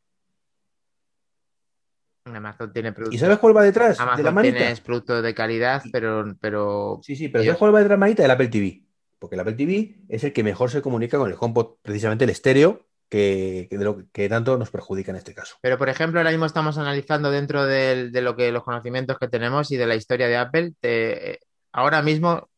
[2.27, 3.21] Amazon tiene ¿Y productos.
[3.21, 4.57] sabes cuál va detrás de la Amazon manita?
[4.59, 8.25] tiene productos de calidad, pero, pero Sí, sí, pero Ellos- ¿sabes cuál va detrás manita?
[8.25, 8.85] El Apple TV.
[9.19, 12.31] Porque el Apple TV es el que mejor se comunica con el HomePod, precisamente el
[12.31, 15.57] estéreo, que, que de lo que tanto nos perjudica en este caso.
[15.63, 19.73] Pero, por ejemplo, ahora mismo estamos analizando dentro de lo que los conocimientos que tenemos
[19.73, 20.75] y de la historia de Apple.
[20.79, 21.41] te-
[21.73, 22.49] ahora mismo,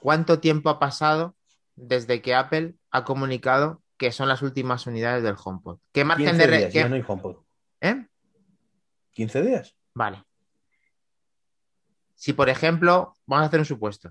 [0.00, 1.36] ¿cuánto tiempo ha pasado
[1.76, 5.78] desde que Apple ha comunicado que son las últimas unidades del HomePod?
[5.92, 7.36] ¿Qué margen 15 de días, qué- ya no hay HomePod.
[7.80, 8.06] ¿Eh?
[9.12, 9.76] 15 días.
[9.94, 10.22] Vale.
[12.14, 14.10] Si, por ejemplo, vamos a hacer un supuesto.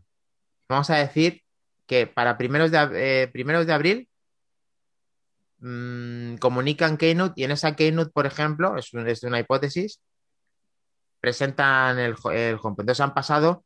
[0.68, 1.44] Vamos a decir
[1.86, 4.10] que para primeros de, eh, primeros de abril
[5.60, 10.02] mmm, comunican Keynote y en esa Keynote, por ejemplo, es, un- es una hipótesis,
[11.20, 12.82] presentan el, el HomePod.
[12.82, 13.66] Entonces han pasado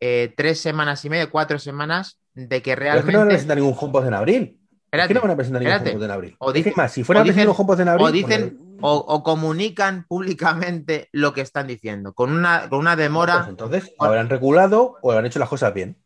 [0.00, 3.30] eh, tres semanas y media, cuatro semanas de que Pero es que no van a
[3.30, 3.34] realmente...
[3.34, 4.42] presentar ningún HomePod en abril.
[4.60, 5.90] Es Espérate, que no van a presentar ningún espérate.
[5.90, 6.36] HomePod en abril.
[6.38, 8.06] O Es que dicen- más, si fueran o a presentar dicen- un HomePod en abril,
[8.06, 12.92] o dicen pues, o, o comunican públicamente lo que están diciendo, con una, con una
[12.92, 15.96] pues demora, entonces habrán reculado o habrán hecho las cosas bien.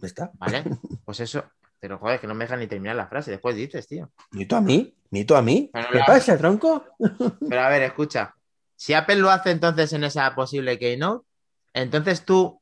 [0.00, 0.30] Está.
[0.38, 0.64] ¿vale?
[1.04, 1.44] Pues eso,
[1.78, 4.10] pero joder, que no me dejan ni terminar la frase, después dices, tío.
[4.30, 5.68] Ni tú a mí, ni tú a mí.
[5.72, 6.84] Pero ¿Qué la- pasa, tronco?
[7.48, 8.34] Pero a ver, escucha,
[8.76, 11.26] si Apple lo hace entonces en esa posible Keynote,
[11.74, 12.61] entonces tú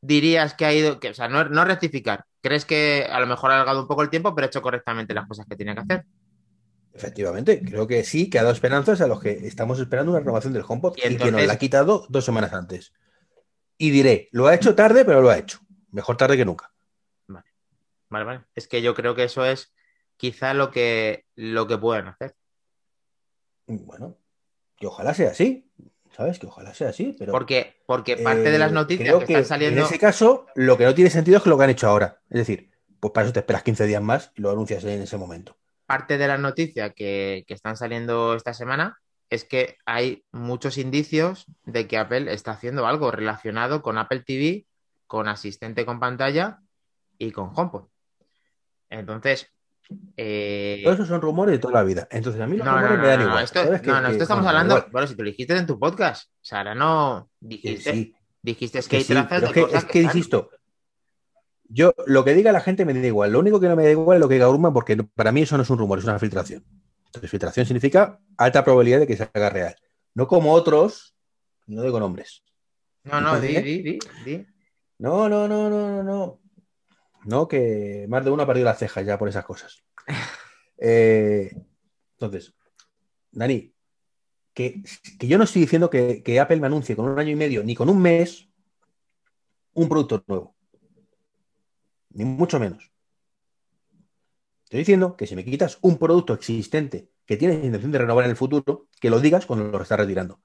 [0.00, 3.50] dirías que ha ido, que, o sea, no, no rectificar, crees que a lo mejor
[3.50, 5.80] ha alargado un poco el tiempo, pero ha hecho correctamente las cosas que tenía que
[5.80, 6.04] hacer.
[6.94, 10.52] Efectivamente, creo que sí, que ha dado esperanzas a los que estamos esperando una renovación
[10.52, 12.92] del HomePod Y y, que nos entonces- la ha quitado dos semanas antes.
[13.76, 15.60] Y diré, lo ha hecho tarde, pero lo ha hecho.
[15.92, 16.72] Mejor tarde que nunca.
[17.28, 18.44] Vale, vale.
[18.54, 19.72] Es que yo creo que eso es
[20.16, 22.34] quizá lo que, lo que pueden hacer.
[23.66, 24.16] Bueno,
[24.76, 25.70] que ojalá sea así,
[26.18, 26.40] ¿sabes?
[26.40, 29.44] Que ojalá sea así, pero Porque, porque parte de eh, las noticias creo que están
[29.44, 29.80] saliendo.
[29.80, 32.18] En ese caso, lo que no tiene sentido es que lo que han hecho ahora.
[32.28, 35.16] Es decir, pues para eso te esperas 15 días más y lo anuncias en ese
[35.16, 35.56] momento.
[35.86, 38.98] parte de las noticias que, que están saliendo esta semana
[39.30, 44.66] es que hay muchos indicios de que Apple está haciendo algo relacionado con Apple TV,
[45.06, 46.58] con asistente con pantalla
[47.16, 47.84] y con HomePod.
[48.90, 49.52] Entonces,
[50.16, 52.08] eh, Todos esos son rumores de toda la vida.
[52.10, 53.44] Entonces, a mí no, los no, rumores no, me dan igual.
[53.44, 54.90] esto, no, no, esto estamos hablando, igual.
[54.92, 58.78] bueno, si tú lo dijiste en tu podcast, o sea, ahora no dijiste, sí, dijiste
[58.80, 60.50] es que que hay sí, trazas de que, cosas es que insisto,
[61.68, 63.32] yo lo que diga la gente me da igual.
[63.32, 65.42] Lo único que no me da igual es lo que diga Urman, porque para mí
[65.42, 66.64] eso no es un rumor, es una filtración.
[67.06, 69.76] Entonces, filtración significa alta probabilidad de que se haga real.
[70.14, 71.14] No como otros,
[71.66, 72.42] no digo nombres.
[73.04, 74.46] No, no, di, di, di, di.
[74.98, 76.40] No, no, no, no, no, no.
[77.28, 79.84] No, que más de uno ha perdido las cejas ya por esas cosas.
[80.80, 81.50] Eh,
[82.12, 82.54] entonces,
[83.32, 83.74] Dani,
[84.54, 84.80] que,
[85.18, 87.64] que yo no estoy diciendo que, que Apple me anuncie con un año y medio
[87.64, 88.48] ni con un mes
[89.74, 90.54] un producto nuevo.
[92.10, 92.92] Ni mucho menos.
[94.62, 98.30] Estoy diciendo que si me quitas un producto existente que tienes intención de renovar en
[98.30, 100.40] el futuro, que lo digas cuando lo estás retirando.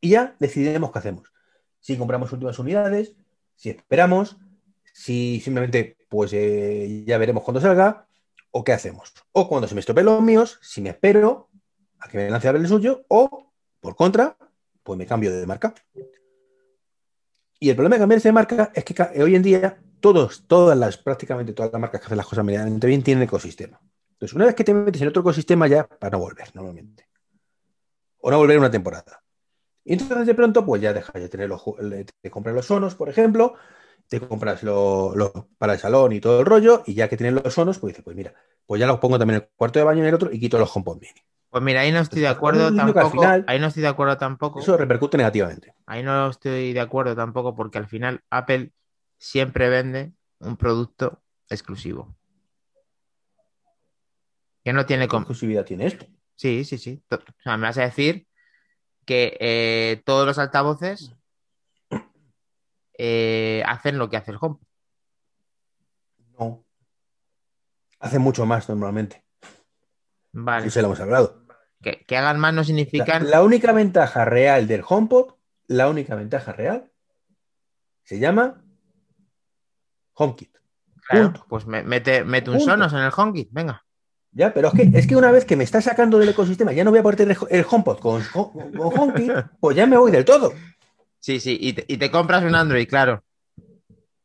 [0.00, 1.32] Y ya decidiremos qué hacemos.
[1.78, 3.14] Si compramos últimas unidades,
[3.54, 4.38] si esperamos,
[4.96, 8.06] si simplemente pues eh, ya veremos cuando salga,
[8.50, 9.12] o qué hacemos.
[9.32, 11.50] O cuando se me estropeen los míos, si me espero
[11.98, 14.38] a que me lance Apple el suyo, o por contra,
[14.82, 15.74] pues me cambio de marca.
[17.60, 20.96] Y el problema de cambiarse de marca es que hoy en día todos, todas las,
[20.96, 23.78] prácticamente todas las marcas que hacen las cosas medianamente bien tienen ecosistema.
[24.12, 27.06] Entonces, una vez que te metes en otro ecosistema ya, para no volver, normalmente.
[28.20, 29.22] O no volver una temporada.
[29.84, 31.62] Y entonces de pronto, pues ya dejas de tener los,
[32.22, 33.56] te compras los sonos, por ejemplo,
[34.08, 37.42] te compras lo, lo- para el salón y todo el rollo, y ya que tienes
[37.42, 38.34] los sonos, pues dices, pues mira,
[38.66, 40.38] pues ya los pongo también en el cuarto de baño y en el otro y
[40.40, 41.20] quito los HomePod mini.
[41.50, 43.10] Pues mira, ahí no estoy de acuerdo tampoco.
[43.10, 44.60] final- Ahí no estoy de acuerdo tampoco.
[44.60, 45.74] Eso repercute negativamente.
[45.86, 48.72] Ahí no estoy de acuerdo tampoco porque al final Apple
[49.18, 52.14] siempre vende un producto exclusivo.
[54.64, 55.08] Que no tiene...
[55.08, 56.06] ¿Qué exclusividad tiene esto?
[56.34, 57.02] Sí, sí, sí.
[57.10, 58.26] O sea, me vas a decir
[59.04, 61.14] que eh, todos los altavoces
[62.98, 64.58] eh, hacen lo que hace el Home.
[66.38, 66.64] No.
[68.00, 69.24] Hace mucho más normalmente.
[70.32, 70.66] Vale.
[70.66, 71.46] Eso lo hemos hablado.
[71.82, 73.30] Que, que hagan más no La, significan...
[73.30, 75.34] la única ventaja real del HomePod,
[75.68, 76.90] la única ventaja real,
[78.02, 78.62] se llama
[80.14, 80.56] HomeKit.
[81.08, 81.46] Claro, punto.
[81.48, 82.72] pues me- mete, mete un Punto.
[82.72, 83.84] Sonos en el HomeKit, venga.
[84.32, 86.84] Ya, pero es que, es que una vez que me está sacando del ecosistema, ya
[86.84, 90.10] no voy a poder tener el HomePod con, con, con HomeKit, pues ya me voy
[90.10, 90.52] del todo.
[91.26, 93.24] Sí, sí, y te, y te compras un Android, claro.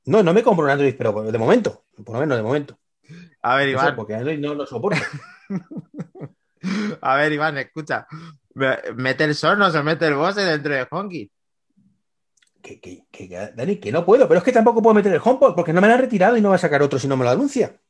[0.05, 2.77] No, no me compro un Android, pero de momento, por lo menos de momento.
[3.41, 5.01] A ver, Eso, Iván, porque Android no lo soporta.
[7.01, 8.05] a ver, Iván, escucha.
[8.53, 11.31] Me- Mete el Sonos o mete el Bose dentro de HomeKit.
[12.61, 15.55] Que, que, que, Dani, que no puedo, pero es que tampoco puedo meter el HomePod
[15.55, 17.23] porque no me lo han retirado y no va a sacar otro si no me
[17.23, 17.80] lo anuncia.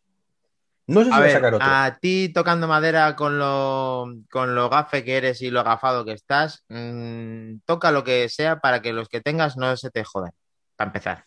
[0.88, 1.67] No sé si A a sacar otro.
[1.70, 6.12] a ti tocando madera con lo, con lo gafe que eres y lo agafado que
[6.13, 10.32] estás, mm, toca lo que sea para que los que tengas no se te joden.
[10.76, 11.26] Para empezar.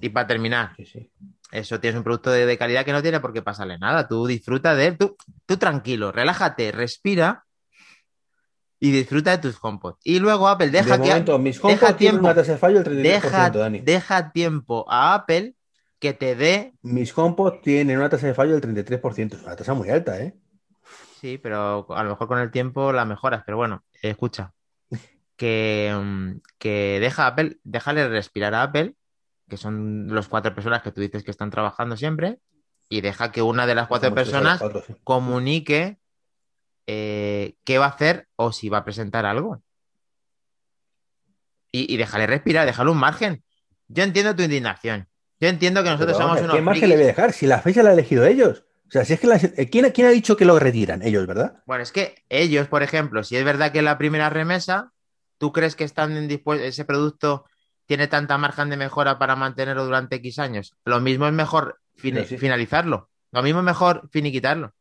[0.00, 1.10] Y para terminar, Sí, sí.
[1.50, 4.06] eso tienes un producto de, de calidad que no tiene por qué pasarle nada.
[4.08, 7.44] Tú disfruta de él, tú, tú tranquilo, relájate, respira
[8.80, 9.94] y disfruta de tus HomePod.
[10.04, 12.20] Y luego Apple deja de que mis deja tiempo.
[12.20, 13.80] una tasa de fallo del 33%, deja, Dani.
[13.80, 15.54] deja tiempo a Apple
[15.98, 16.74] que te dé.
[16.82, 19.34] Mis HomePod tienen una tasa de fallo del 33%.
[19.34, 20.34] Es una tasa muy alta, ¿eh?
[21.20, 23.42] Sí, pero a lo mejor con el tiempo la mejoras.
[23.44, 24.52] Pero bueno, escucha.
[25.36, 28.94] Que, mm, que deja a Apple, déjale respirar a Apple
[29.48, 32.38] que son los cuatro personas que tú dices que están trabajando siempre,
[32.88, 35.00] y deja que una de las cuatro personas los cuatro, sí.
[35.04, 35.98] comunique
[36.86, 39.62] eh, qué va a hacer o si va a presentar algo.
[41.70, 43.42] Y, y déjale respirar, déjale un margen.
[43.88, 45.08] Yo entiendo tu indignación.
[45.40, 46.88] Yo entiendo que nosotros somos unos ¿Qué margen frikis.
[46.88, 47.32] le voy a dejar?
[47.32, 48.64] Si la fecha la han elegido ellos.
[48.88, 51.02] O sea, si es que eh, ¿quién, quién ha dicho que lo retiran?
[51.02, 51.62] Ellos, ¿verdad?
[51.66, 54.92] Bueno, es que ellos, por ejemplo, si es verdad que la primera remesa,
[55.36, 57.44] ¿tú crees que están dispuestos, ese producto
[57.86, 60.74] tiene tanta margen de mejora para mantenerlo durante X años?
[60.84, 62.38] Lo mismo es mejor fin- Pero sí.
[62.38, 63.10] finalizarlo.
[63.30, 64.72] Lo mismo es mejor finiquitarlo.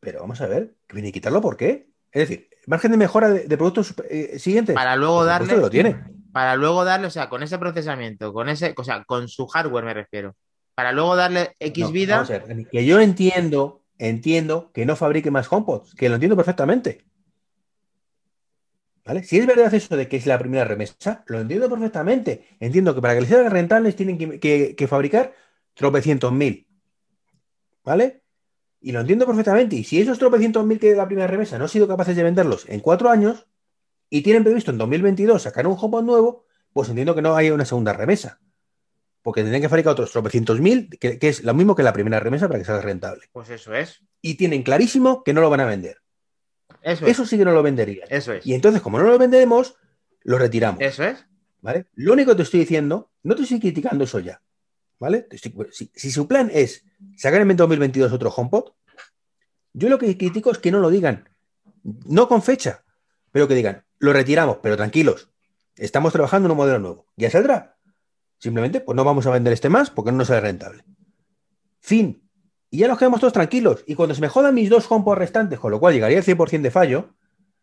[0.00, 1.88] Pero vamos a ver, ¿viene quitarlo por qué?
[2.12, 4.74] Es decir, margen de mejora de, de productos eh, siguientes.
[4.74, 5.56] Para luego darle.
[5.56, 5.96] lo tiene.
[6.34, 9.84] Para luego darle, o sea, con ese procesamiento, con ese, o sea, con su hardware
[9.84, 10.34] me refiero.
[10.74, 12.14] Para luego darle X No, vida.
[12.16, 16.16] vamos a ver, Dani, que yo entiendo, entiendo que no fabrique más HomePods, que lo
[16.16, 17.04] entiendo perfectamente.
[19.04, 19.22] ¿Vale?
[19.22, 22.48] Si es verdad eso de que es la primera remesa, lo entiendo perfectamente.
[22.58, 25.34] Entiendo que para que les salgan rentables tienen que, que- que fabricar
[25.74, 26.66] tropecientos mil.
[27.84, 28.22] ¿Vale?
[28.80, 29.76] Y lo entiendo perfectamente.
[29.76, 32.22] Y si esos tropecientos mil que de la primera remesa no han sido capaces de
[32.24, 33.46] venderlos en cuatro años
[34.16, 37.64] y tienen previsto en 2022 sacar un HomePod nuevo, pues entiendo que no haya una
[37.64, 38.40] segunda remesa.
[39.22, 42.20] Porque tendrían que fabricar otros tropecientos mil, que, que es lo mismo que la primera
[42.20, 43.24] remesa para que salga rentable.
[43.32, 44.02] Pues eso es.
[44.22, 45.98] Y tienen clarísimo que no lo van a vender.
[46.82, 47.12] Eso es.
[47.12, 48.06] Eso sí que no lo venderían.
[48.10, 48.46] Eso es.
[48.46, 49.74] Y entonces, como no lo vendemos,
[50.22, 50.80] lo retiramos.
[50.80, 51.24] Eso es.
[51.60, 51.86] ¿Vale?
[51.94, 54.40] Lo único que te estoy diciendo, no te estoy criticando eso ya.
[55.00, 55.26] ¿Vale?
[55.30, 56.84] Estoy- si, si su plan es
[57.16, 58.72] sacar en 2022 otro HomePod,
[59.72, 61.28] yo lo que critico es que no lo digan.
[61.82, 62.84] No con fecha,
[63.32, 65.30] pero que digan, lo retiramos, pero tranquilos.
[65.76, 67.06] Estamos trabajando en un modelo nuevo.
[67.16, 67.76] Ya saldrá.
[68.38, 70.84] Simplemente, pues no vamos a vender este más porque no nos sale rentable.
[71.80, 72.22] Fin.
[72.70, 73.82] Y ya nos quedamos todos tranquilos.
[73.86, 76.62] Y cuando se me jodan mis dos HomePod restantes, con lo cual llegaría al 100%
[76.62, 77.14] de fallo,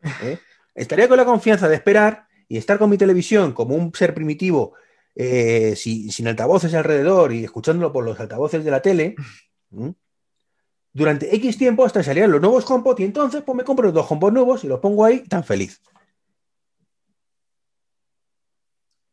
[0.23, 0.39] ¿eh?
[0.75, 4.73] estaría con la confianza de esperar y estar con mi televisión como un ser primitivo,
[5.15, 9.15] eh, si- sin altavoces alrededor y escuchándolo por los altavoces de la tele,
[10.93, 13.93] durante X tiempo hasta que salieran los nuevos HomePod y entonces pues me compro los
[13.93, 15.81] dos HomePod nuevos y los pongo ahí tan feliz.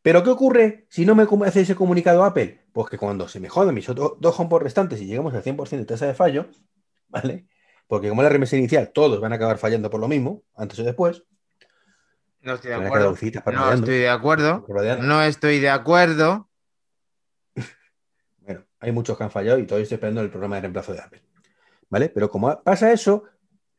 [0.02, 2.66] Pero ¿qué ocurre si no me hace ese comunicado Apple?
[2.72, 5.70] Pues que cuando se me jodan mis otros dos HomePod restantes y llegamos al 100%
[5.70, 6.46] de tasa de fallo,
[7.08, 7.46] ¿vale?
[7.86, 10.84] Porque como la remesa inicial, todos van a acabar fallando por lo mismo, antes o
[10.84, 11.24] después.
[12.40, 13.10] No estoy de a acuerdo.
[13.10, 14.64] No estoy de acuerdo.
[15.02, 16.48] No estoy de acuerdo.
[18.38, 21.00] Bueno, hay muchos que han fallado y todavía estoy esperando el programa de reemplazo de
[21.00, 21.22] Apple.
[21.90, 22.10] ¿Vale?
[22.10, 23.24] Pero como pasa eso,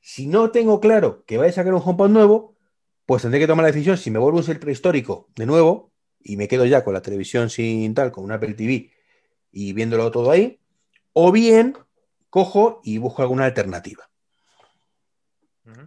[0.02, 2.58] si no tengo claro que vaya a sacar un HomePod nuevo,
[3.06, 5.89] pues tendré que tomar la decisión si me vuelvo un ser prehistórico de nuevo
[6.22, 8.92] y me quedo ya con la televisión sin tal, con un Apple TV
[9.52, 10.60] y viéndolo todo ahí,
[11.14, 11.78] o bien
[12.30, 14.10] cojo y busco alguna alternativa.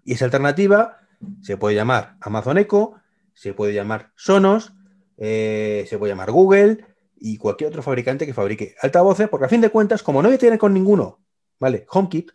[0.05, 0.99] Y esa alternativa
[1.41, 2.95] se puede llamar Amazon Echo,
[3.35, 4.73] se puede llamar Sonos,
[5.17, 6.85] eh, se puede llamar Google
[7.17, 10.37] y cualquier otro fabricante que fabrique altavoces, porque a fin de cuentas, como no voy
[10.37, 11.21] a tener con ninguno,
[11.59, 11.87] ¿vale?
[11.89, 12.31] HomeKit,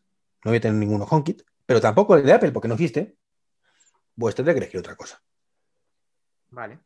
[0.45, 3.17] no voy a tener ninguno HomeKit, pero tampoco el de Apple, porque no existe,
[4.17, 5.21] pues tendré que elegir otra cosa.
[6.49, 6.79] Vale.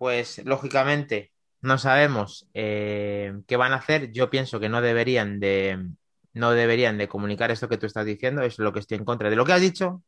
[0.00, 4.12] Pues lógicamente no sabemos eh, qué van a hacer.
[4.12, 5.90] Yo pienso que no deberían de
[6.32, 8.40] no deberían de comunicar esto que tú estás diciendo.
[8.40, 10.02] Es lo que estoy en contra de lo que has dicho.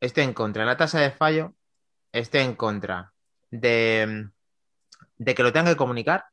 [0.00, 1.54] Estoy en contra de la tasa de fallo.
[2.10, 3.12] Estoy en contra
[3.52, 4.30] de,
[5.16, 6.24] de que lo tengan que comunicar.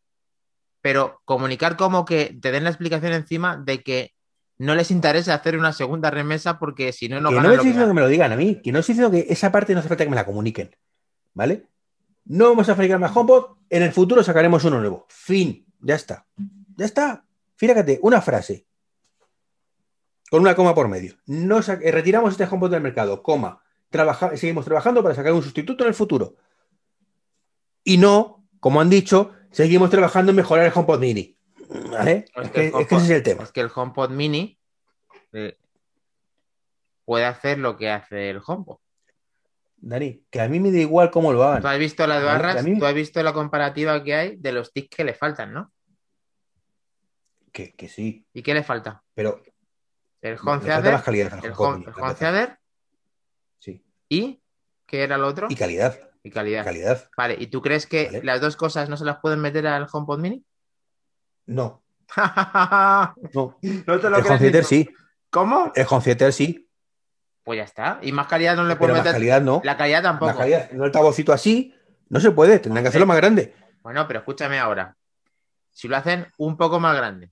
[0.81, 4.15] Pero comunicar como que te den la explicación encima de que
[4.57, 7.57] no les interesa hacer una segunda remesa porque si no, no que no me estoy
[7.57, 7.95] que diciendo que ganan.
[7.95, 10.03] me lo digan a mí, que no estoy diciendo que esa parte no hace falta
[10.03, 10.75] que me la comuniquen,
[11.35, 11.67] ¿vale?
[12.25, 15.05] No vamos a fabricar más HomePod, en el futuro sacaremos uno nuevo.
[15.09, 16.25] Fin, ya está.
[16.77, 17.25] Ya está.
[17.55, 18.65] Fíjate, una frase.
[20.29, 21.15] Con una coma por medio.
[21.25, 23.61] No eh, retiramos este HomePod del mercado, coma.
[23.89, 26.35] Trabaja- seguimos trabajando para sacar un sustituto en el futuro.
[27.83, 31.37] Y no, como han dicho, seguimos trabajando en mejorar el HomePod Mini.
[31.91, 32.25] ¿Vale?
[32.35, 33.43] Es que es que ese es el tema.
[33.43, 34.57] Es que el HomePod Mini
[35.33, 35.57] eh,
[37.05, 38.77] puede hacer lo que hace el HomePod.
[39.85, 41.61] Dani, que a mí me da igual cómo lo hagan.
[41.61, 44.51] Tú has visto las barras, a mí- tú has visto la comparativa que hay de
[44.53, 45.71] los tics que le faltan, ¿no?
[47.51, 49.03] Que, que sí, ¿Y qué le falta?
[49.13, 49.41] pero
[50.21, 50.37] El al
[51.43, 52.15] el Mini, el.
[52.15, 52.57] Theater
[53.59, 53.83] Sí.
[54.09, 54.41] y
[54.87, 55.47] ¿qué era lo otro?
[55.49, 56.63] Y calidad, Y calidad.
[56.63, 57.09] calidad.
[57.17, 58.23] Vale, ¿y tú crees que Vale.
[58.23, 60.43] las dos cosas no se las pueden meter al HomePod Mini?
[61.47, 61.83] No,
[62.17, 63.57] no no.
[63.61, 63.67] te
[64.07, 64.39] El lo Home crees.
[64.63, 64.63] tú.
[64.69, 64.89] sí.
[65.29, 65.71] ¿Cómo?
[65.75, 66.69] El Home Theater sí.
[67.43, 67.99] Pues ya está.
[68.01, 69.11] Y más calidad no le más meter.
[69.11, 69.61] calidad no.
[69.63, 70.27] La calidad tampoco.
[70.31, 70.69] Más calidad.
[70.71, 71.73] Un altavocito así
[72.09, 72.59] no se puede.
[72.59, 73.53] Tendrán que hacerlo más grande.
[73.81, 74.95] Bueno, pero escúchame ahora.
[75.71, 77.31] Si lo hacen un poco más grande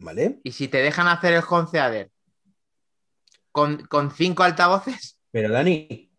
[0.00, 0.40] ¿Vale?
[0.42, 2.10] y si te dejan hacer el theater
[3.52, 6.10] con, con cinco altavoces, Pero Dani,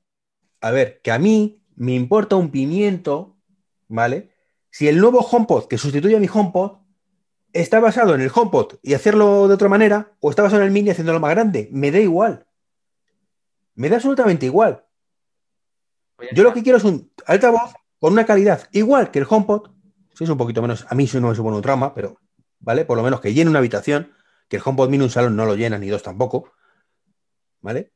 [0.61, 3.33] a ver, que a mí me importa un pimiento
[3.93, 4.31] ¿vale?
[4.69, 6.79] Si el nuevo HomePod que sustituye a mi HomePod
[7.53, 10.73] está basado en el HomePod y hacerlo de otra manera, o está basado en el
[10.73, 12.45] Mini haciéndolo más grande, me da igual.
[13.75, 14.85] Me da absolutamente igual.
[16.31, 19.71] Yo lo que quiero es un altavoz con una calidad igual que el HomePod,
[20.13, 22.19] si es un poquito menos, a mí sí no me supone un trauma, pero,
[22.59, 22.85] ¿vale?
[22.85, 24.13] Por lo menos que llene una habitación,
[24.47, 26.53] que el HomePod Mini un salón no lo llena, ni dos tampoco,
[27.61, 27.91] ¿vale?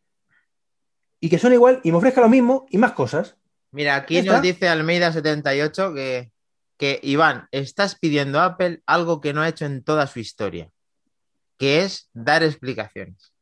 [1.19, 3.37] Y que suene igual y me ofrezca lo mismo y más cosas.
[3.71, 6.31] Mira, aquí nos dice Almeida78 que,
[6.77, 10.71] que, Iván, estás pidiendo a Apple algo que no ha hecho en toda su historia,
[11.57, 13.33] que es dar explicaciones.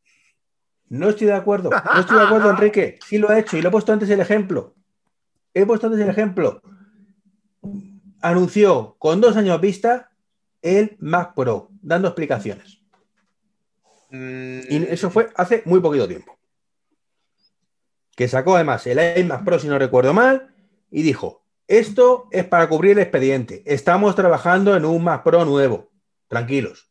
[0.88, 3.00] No estoy de acuerdo, no estoy de acuerdo, Enrique.
[3.06, 4.76] Sí lo ha hecho y lo he puesto antes el ejemplo.
[5.54, 6.62] He puesto antes el ejemplo.
[8.22, 10.12] Anunció con dos años vista
[10.62, 12.82] el Mac Pro, dando explicaciones.
[14.12, 16.38] Y eso fue hace muy poquito tiempo.
[18.16, 20.54] Que sacó además el iMac Pro, si no recuerdo mal,
[20.90, 23.62] y dijo: Esto es para cubrir el expediente.
[23.66, 25.92] Estamos trabajando en un Mac Pro nuevo.
[26.28, 26.90] Tranquilos.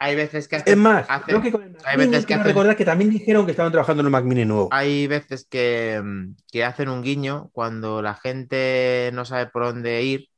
[0.00, 2.46] Hay veces que Es más, hace- creo que con el Mac hay veces que hacen-
[2.46, 4.68] recordar que también dijeron que estaban trabajando en un Mac Mini nuevo.
[4.70, 10.02] hay veces que, mm, que hacen un guiño cuando la gente no sabe por dónde
[10.02, 10.28] ir,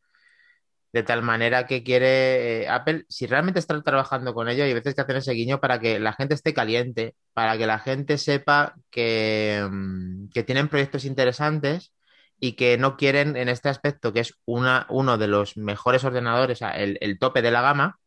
[0.93, 4.95] de tal manera que quiere eh, Apple, si realmente está trabajando con ello, hay veces
[4.95, 8.75] que hacen ese guiño para que la gente esté caliente, para que la gente sepa
[8.91, 11.93] que, mm, que tienen proyectos interesantes
[12.41, 16.59] y que no quieren en este aspecto, que es una, uno de los mejores ordenadores,
[16.59, 18.00] o sea, el, el tope de la gama,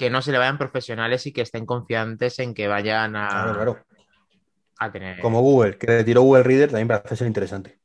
[0.00, 3.52] que no se le vayan profesionales y que estén confiantes en que vayan a, Claro,
[3.54, 3.84] claro.
[4.78, 5.20] a tener...
[5.20, 7.78] Como Google, que retiró Google Reader también parece ser interesante.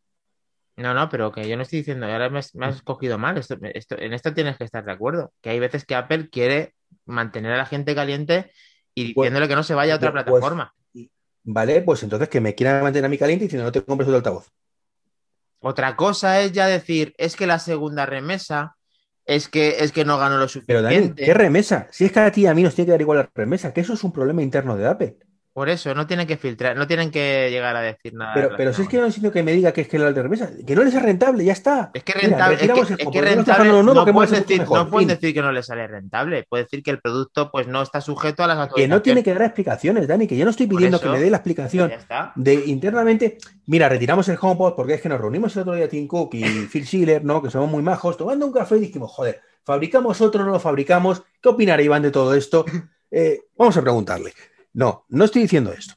[0.78, 3.18] No, no, pero que yo no estoy diciendo, y ahora me has, me has cogido
[3.18, 6.30] mal, esto, esto- en esto tienes que estar de acuerdo, que hay veces que Apple
[6.30, 6.74] quiere
[7.06, 8.50] mantener a la gente caliente
[8.94, 10.74] y Pues- diciéndole que no se vaya a otra pues- plataforma.
[11.44, 14.16] Vale, pues entonces que me quieran mantener a mí caliente diciendo no te compres otro
[14.18, 14.50] altavoz.
[15.60, 18.78] Otra cosa es ya decir, es que la segunda remesa,
[19.26, 21.24] es que, es que no ganó lo Pero Dani, suficiente.
[21.24, 21.88] ¿qué remesa?
[21.92, 23.74] Si es que a ti y a mí nos tiene que dar igual la remesa,
[23.74, 25.18] que eso es un problema interno de Apple.
[25.56, 28.34] Por eso, no tienen que filtrar, no tienen que llegar a decir nada.
[28.34, 30.50] Pero, pero si es que no necesito que me diga que es que la remesa,
[30.68, 31.92] que no les es rentable, ya está.
[31.94, 34.60] Es que Mira, rentable, es que, es que rentable nuevo, no, que hemos hecho decir,
[34.60, 35.16] mejor, no pueden fin.
[35.16, 38.44] decir que no le sale rentable, puede decir que el producto pues no está sujeto
[38.44, 38.98] a las Que actualizaciones.
[38.98, 41.30] no tiene que dar explicaciones, Dani, que yo no estoy pidiendo eso, que me dé
[41.30, 41.90] la explicación
[42.36, 43.38] de internamente,
[43.68, 46.44] mira, retiramos el HomePod porque es que nos reunimos el otro día Tim Cook y
[46.44, 47.42] Phil Schiller, ¿no?
[47.42, 51.24] Que somos muy majos, tomando un café y dijimos, joder, fabricamos otro, no lo fabricamos,
[51.42, 52.66] ¿qué opinará Iván de todo esto?
[53.10, 54.34] Eh, vamos a preguntarle.
[54.76, 55.96] No, no estoy diciendo esto.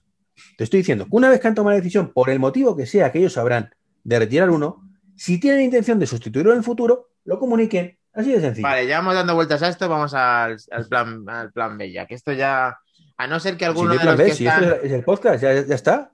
[0.56, 2.86] Te estoy diciendo que una vez que han tomado la decisión, por el motivo que
[2.86, 7.08] sea que ellos sabrán, de retirar uno, si tienen intención de sustituirlo en el futuro,
[7.24, 7.98] lo comuniquen.
[8.12, 8.66] Así de sencillo.
[8.66, 12.06] Vale, ya vamos dando vueltas a esto, vamos al, al plan, al plan B ya,
[12.06, 12.78] que esto ya,
[13.16, 14.62] a no ser que alguno de los B, que si están...
[14.62, 16.12] esto es es el podcast, ya, ya está.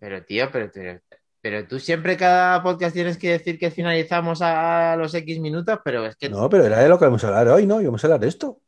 [0.00, 1.00] Pero tío, pero, pero,
[1.40, 6.04] pero tú siempre cada podcast tienes que decir que finalizamos a, los X minutos, pero
[6.06, 7.80] es que, No, pero era de lo que vamos a hablar hoy, ¿no?
[7.80, 8.58] Y vamos a hablar de esto.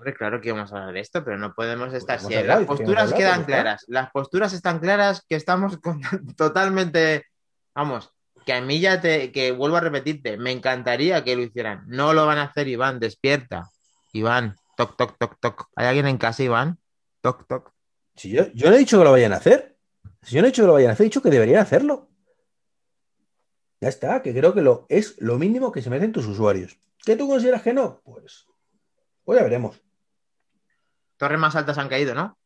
[0.00, 2.18] Hombre, claro que vamos a hablar de esto, pero no podemos estar...
[2.18, 6.00] hablado, las posturas quedan pues claras, las posturas están claras que estamos con-
[6.36, 7.26] totalmente,
[7.74, 8.10] vamos,
[8.46, 12.14] que a mí ya te, que vuelvo a repetirte, me encantaría que lo hicieran, no
[12.14, 13.68] lo van a hacer, Iván, despierta,
[14.14, 16.78] Iván, toc, toc, toc, toc, ¿hay alguien en casa, Iván?
[17.20, 17.72] Toc, toc.
[18.16, 19.76] Si yo, yo no he dicho que lo vayan a hacer.
[20.22, 22.08] Si yo no he dicho que lo vayan a hacer, he dicho que deberían hacerlo.
[23.80, 26.78] Ya está, que creo que lo, es lo mínimo que se merecen tus usuarios.
[27.04, 28.00] ¿Que tú consideras que no?
[28.04, 28.46] Pues,
[29.24, 29.80] pues ya veremos.
[31.20, 32.38] Torres más altas han caído, ¿no?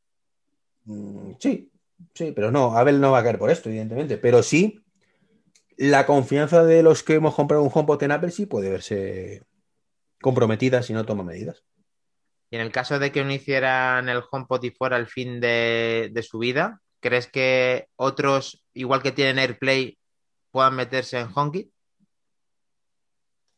[0.84, 1.70] Mm, sí,
[2.12, 4.18] sí, pero no, Abel no va a caer por esto, evidentemente.
[4.18, 4.84] Pero sí,
[5.76, 9.44] la confianza de los que hemos comprado un HomePod en Apple sí puede verse
[10.20, 11.62] comprometida si no toma medidas.
[12.50, 16.10] Y en el caso de que no hicieran el HomePod y fuera el fin de,
[16.12, 19.96] de su vida, ¿crees que otros, igual que tienen AirPlay,
[20.50, 21.70] puedan meterse en HomeKit?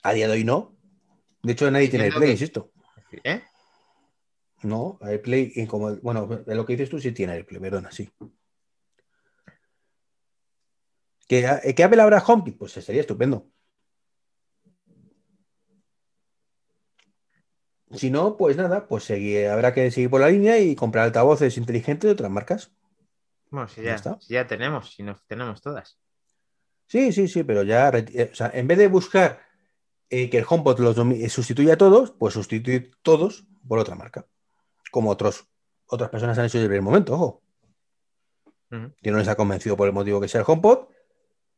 [0.03, 0.77] A día de hoy no.
[1.43, 2.71] De hecho, nadie tiene AirPlay, que- insisto.
[3.25, 3.43] ¿Eh?
[4.63, 8.11] No, AirPlay, y como, bueno, lo que dices tú sí tiene AirPlay, perdona, sí.
[11.29, 12.57] ¿Que, eh, que Apple HomeKit?
[12.57, 13.49] Pues sería estupendo.
[17.93, 21.57] Si no, pues nada, pues seguir- habrá que seguir por la línea y comprar altavoces
[21.57, 22.73] inteligentes de otras marcas.
[23.51, 24.21] Bueno, si Ya ya, está.
[24.21, 25.99] si ya tenemos, si nos tenemos todas.
[26.89, 27.91] Sí, sí, sí, pero ya,
[28.33, 29.41] o sea, en vez de buscar
[30.11, 34.27] eh, que el HomePod los eh, sustituya a todos, pues sustituir todos por otra marca.
[34.97, 35.45] Como otros,
[35.89, 37.43] otras personas han hecho desde el primer momento, ojo.
[39.03, 40.87] Que no les ha convencido por el motivo que sea el HomePod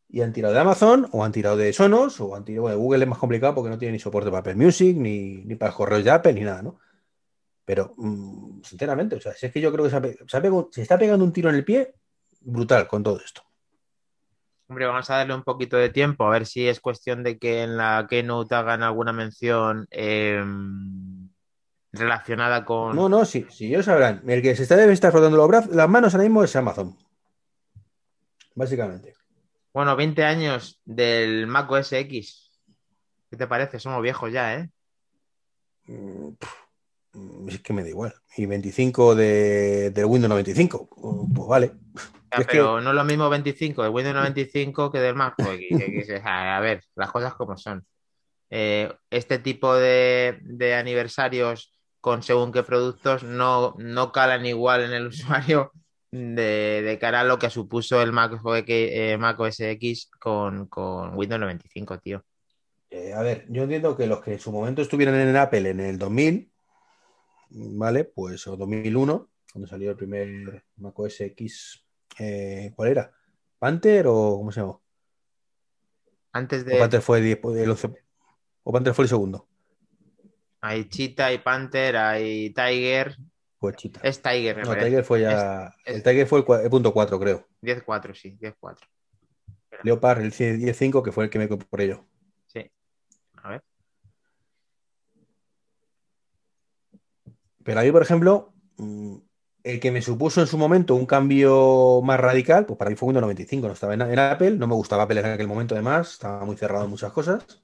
[0.08, 2.82] y han tirado de Amazon o han tirado de Sonos o han tirado bueno, de
[2.82, 5.72] Google es más complicado porque no tiene ni soporte para Apple Music ni, ni para
[5.72, 6.80] correos de Apple ni nada, ¿no?
[7.64, 10.36] Pero mm, sinceramente, o sea, si es que yo creo que se, ha pe- se
[10.36, 11.94] ha pegado- se está pegando un tiro en el pie
[12.40, 13.42] brutal con todo esto.
[14.66, 17.62] Hombre, vamos a darle un poquito de tiempo, a ver si es cuestión de que
[17.62, 20.44] en la Keynote hagan alguna mención eh,
[21.98, 22.94] relacionada con.
[22.96, 24.22] No, no, sí, sí, ellos sabrán.
[24.26, 26.96] El que se está, debe estar frotando los brazos, las manos ahora mismo es Amazon.
[28.54, 29.14] Básicamente.
[29.72, 32.50] Bueno, 20 años del Mac OS X.
[33.30, 33.78] ¿Qué te parece?
[33.78, 34.70] Somos viejos ya, ¿eh?
[35.86, 36.30] Mm,
[37.48, 38.14] Es que me da igual.
[38.36, 40.88] Y 25 de, del Windows 95.
[40.96, 41.72] Mm, Pues vale.
[42.32, 45.34] Ya, Es que- pero no es lo mismo 25 de Windows 95 que del Mac
[45.38, 46.10] OS X.
[46.24, 47.84] A ver, las cosas como son.
[48.50, 54.92] Eh, este tipo de, de aniversarios con según qué productos no, no calan igual en
[54.92, 55.72] el usuario
[56.10, 60.66] de, de cara a lo que supuso el Mac OS, eh, Mac OS X con,
[60.66, 62.24] con Windows 95, tío.
[62.90, 65.80] Eh, a ver, yo entiendo que los que en su momento estuvieron en Apple en
[65.80, 66.50] el 2000,
[67.50, 68.04] ¿vale?
[68.04, 71.84] Pues, o 2001, cuando salió el primer Mac OS X,
[72.18, 73.12] eh, ¿cuál era?
[73.58, 74.82] ¿Panther o cómo se llamó?
[76.32, 76.78] Antes ¿O de.
[76.78, 78.04] Panther fue el 10 el 11?
[78.62, 79.46] ¿O Panther fue el segundo?
[80.68, 83.16] Hay Cheetah, hay Panther, hay Tiger.
[83.58, 84.00] Pues Chita.
[84.02, 84.86] Es Tiger, me No, parece.
[84.86, 85.74] Tiger fue ya.
[85.82, 87.46] Es- El Tiger fue el, punto 4, creo.
[87.62, 88.86] 10.4, sí, 10.4.
[89.82, 92.04] Leopard, el 10.5, que fue el que me compré yo.
[92.48, 92.70] Sí.
[93.42, 93.62] A ver.
[97.64, 99.16] Pero a mí, por ejemplo, mm,
[99.62, 103.06] el que me supuso en su momento un cambio más radical, pues para mí fue
[103.06, 103.68] Windows 95.
[103.68, 106.58] No estaba en, en Apple, no me gustaba Apple en aquel momento, además, estaba muy
[106.58, 107.62] cerrado en muchas cosas.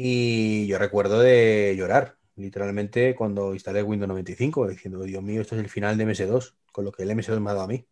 [0.00, 5.60] Y yo recuerdo de llorar, literalmente, cuando instalé Windows 95, diciendo, Dios mío, esto es
[5.60, 7.84] el final de MS2, con lo que el MS2 me ha dado a mí.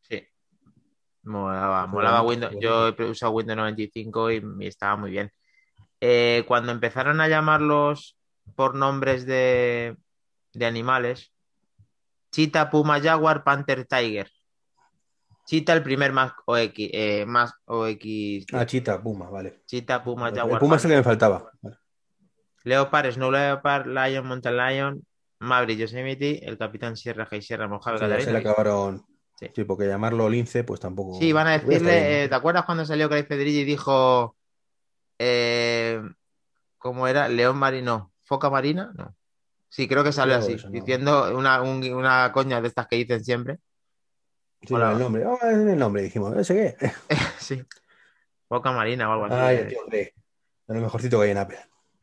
[0.00, 0.26] Sí.
[1.22, 2.56] Molaba, molaba Windows.
[2.60, 5.30] Yo he usado Windows 95 y, y estaba muy bien.
[6.00, 8.18] Eh, cuando empezaron a llamarlos
[8.56, 9.96] por nombres de,
[10.54, 11.32] de animales,
[12.32, 14.28] Cheetah, Puma, Jaguar, Panther, Tiger.
[15.46, 19.62] Cheetah, el primer Mac OX, eh, Mac OX, Ah, Chita, Puma, vale.
[19.66, 21.50] Cheetah, Puma, El Jaguar, Puma es el que me faltaba.
[21.60, 21.76] Vale.
[22.64, 25.06] Leopard, Snow Leopard, Lion, Mountain Lion,
[25.40, 29.04] Maverick, Yosemite, el Capitán Sierra, Hey Sierra, Mojave, Sí, se le acabaron.
[29.38, 29.50] Sí.
[29.54, 31.18] Sí, porque llamarlo lince, pues tampoco.
[31.18, 34.36] Sí, van a decirle, eh, ¿te acuerdas cuando salió Craig Federici y dijo,
[35.18, 36.00] eh,
[36.78, 37.28] ¿cómo era?
[37.28, 38.92] León marino, foca marina?
[38.96, 39.14] No.
[39.68, 40.72] Sí, creo que salió así, de eso, no.
[40.72, 43.58] diciendo una, un- una coña de estas que dicen siempre.
[44.66, 44.92] Sí, Hola.
[44.92, 45.22] el nombre.
[45.22, 46.36] Es el nombre, dijimos.
[46.36, 46.90] ¿Ese qué?
[47.38, 47.62] Sí.
[48.48, 49.34] Foca marina o algo así.
[49.34, 49.80] Ay, el tío
[50.68, 51.58] lo mejorcito que hay en Apple.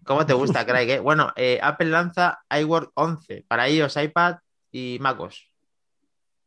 [0.06, 0.90] ¿Cómo te gusta, Craig?
[0.90, 1.00] eh?
[1.00, 4.38] Bueno, eh, Apple lanza iWork 11 para iOS, iPad
[4.72, 5.48] y MacOS.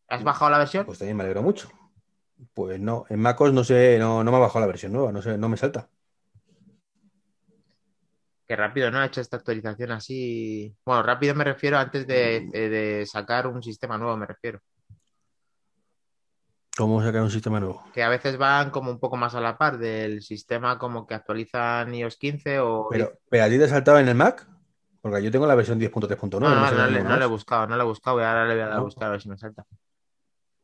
[0.08, 0.86] ¿Has bajado la versión?
[0.86, 1.68] Pues también me alegro mucho.
[2.52, 5.22] Pues no, en MacOS no sé, no, no me ha bajado la versión nueva, no
[5.22, 5.88] sé, no me salta.
[8.46, 8.98] Qué rápido, ¿no?
[8.98, 10.76] Ha hecho esta actualización así.
[10.84, 14.60] Bueno, rápido me refiero antes de, de- de sacar un sistema nuevo, me refiero.
[16.77, 17.83] ¿Cómo sacar un sistema nuevo?
[17.93, 21.14] Que a veces van como un poco más a la par del sistema, como que
[21.14, 22.89] actualizan iOS 15 o.
[22.91, 24.47] Pero, pero a ti te ha saltado en el Mac,
[25.01, 26.41] porque yo tengo la versión 10.3.9.
[26.41, 28.20] No, no, sé no, dónde le, no le he buscado, no le he buscado.
[28.20, 28.85] y ahora le voy a dar a No.
[28.85, 29.64] buscar a ver si me salta.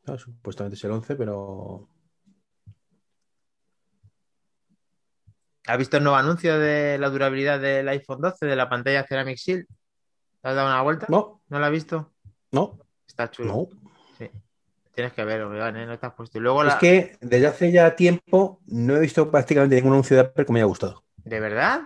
[0.05, 1.87] No, supuestamente es el 11, pero
[5.67, 9.37] ¿Has visto el nuevo anuncio de la durabilidad del iPhone 12 de la pantalla Ceramic
[9.37, 9.65] Shield?
[10.41, 11.05] ¿Te has dado una vuelta?
[11.07, 12.11] no, ¿No la has visto?
[12.51, 13.53] no, Está chulo.
[13.53, 13.90] no.
[14.93, 15.85] Tienes que verlo, Iván, ¿eh?
[15.85, 16.37] No te has puesto.
[16.37, 20.21] Y luego Es que desde hace ya tiempo no he visto prácticamente ningún anuncio de
[20.23, 21.03] Apple que me haya gustado.
[21.23, 21.81] ¿De verdad?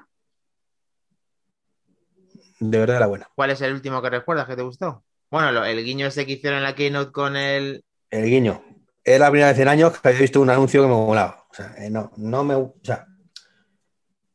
[2.60, 3.30] De verdad la buena.
[3.36, 5.03] ¿Cuál es el último que recuerdas que te gustó?
[5.30, 7.84] Bueno, lo- el guiño ese que hicieron en la Keynote con el.
[8.10, 8.64] El guiño.
[9.03, 11.45] Era la primera vez en años que había visto un anuncio que me molaba.
[11.51, 12.56] O sea, eh, no, no me.
[12.56, 13.06] O sea,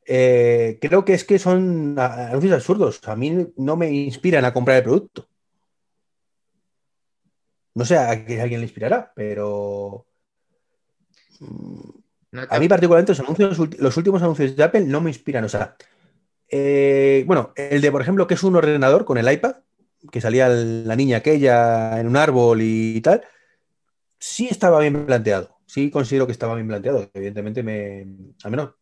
[0.06, 3.00] eh, creo que es que son anuncios absurdos.
[3.08, 5.28] A mí no me inspiran a comprar el producto.
[7.80, 10.06] No sé a qué alguien le inspirará, pero.
[11.40, 11.80] mm,
[12.32, 15.44] ¿No te- A mí particularmente los anuncios, los últimos anuncios de Apple no me inspiran.
[15.44, 15.76] O sea,
[16.48, 19.56] eh, bueno, el de, por ejemplo, que es un ordenador con el iPad,
[20.12, 23.22] que salía la niña aquella en un árbol y tal,
[24.18, 25.58] sí estaba bien planteado.
[25.66, 27.10] Sí considero que estaba bien planteado.
[27.14, 28.06] Evidentemente, me,
[28.44, 28.74] al menos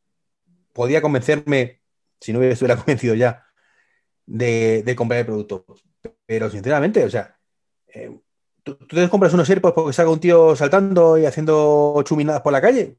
[0.75, 1.83] podía convencerme,
[2.21, 3.47] si no estuviera convencido ya,
[4.27, 5.67] de, de comprar el producto.
[6.27, 7.39] Pero sinceramente, o sea,
[7.89, 8.19] eh,
[8.77, 12.53] ¿tú, tú te compras unos AirPods porque salga un tío saltando y haciendo chuminadas por
[12.53, 12.97] la calle?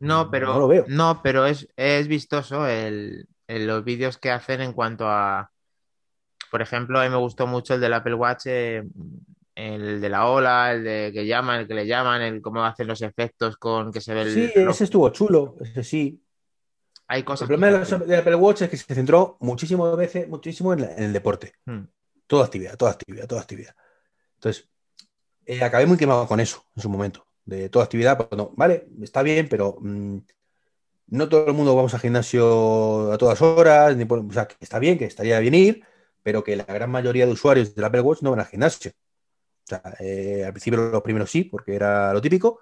[0.00, 0.84] No, pero, No lo veo.
[0.88, 5.50] no, pero es, es vistoso el, el- los vídeos que hacen en cuanto a,
[6.50, 8.82] por ejemplo, a mí me gustó mucho el del Apple Watch, eh,
[9.54, 12.86] el de la ola, el de que llaman, el que le llaman, el cómo hacen
[12.88, 16.20] los efectos con que se ve el Sí, ese estuvo chulo, ese sí.
[17.06, 19.94] Hay El cosas problema de que- los- del Apple Watch es que se centró muchísimo
[19.96, 21.52] veces, muchísimo en, la- en el deporte.
[21.66, 21.84] Hmm.
[22.26, 23.74] Toda actividad, toda actividad, toda actividad.
[24.44, 24.68] Entonces,
[25.46, 27.26] eh, acabé muy quemado con eso en su momento.
[27.46, 30.18] de toda actividad, pues no, vale, está bien, pero mm,
[31.08, 34.78] no todo el mundo vamos al gimnasio a todas horas, ni o sea, que está
[34.78, 35.84] bien, que estaría bien ir,
[36.22, 38.92] pero que la gran mayoría de usuarios del Apple Watch no van al gimnasio.
[38.92, 42.60] O sea, eh, al principio los primeros sí, porque era lo típico,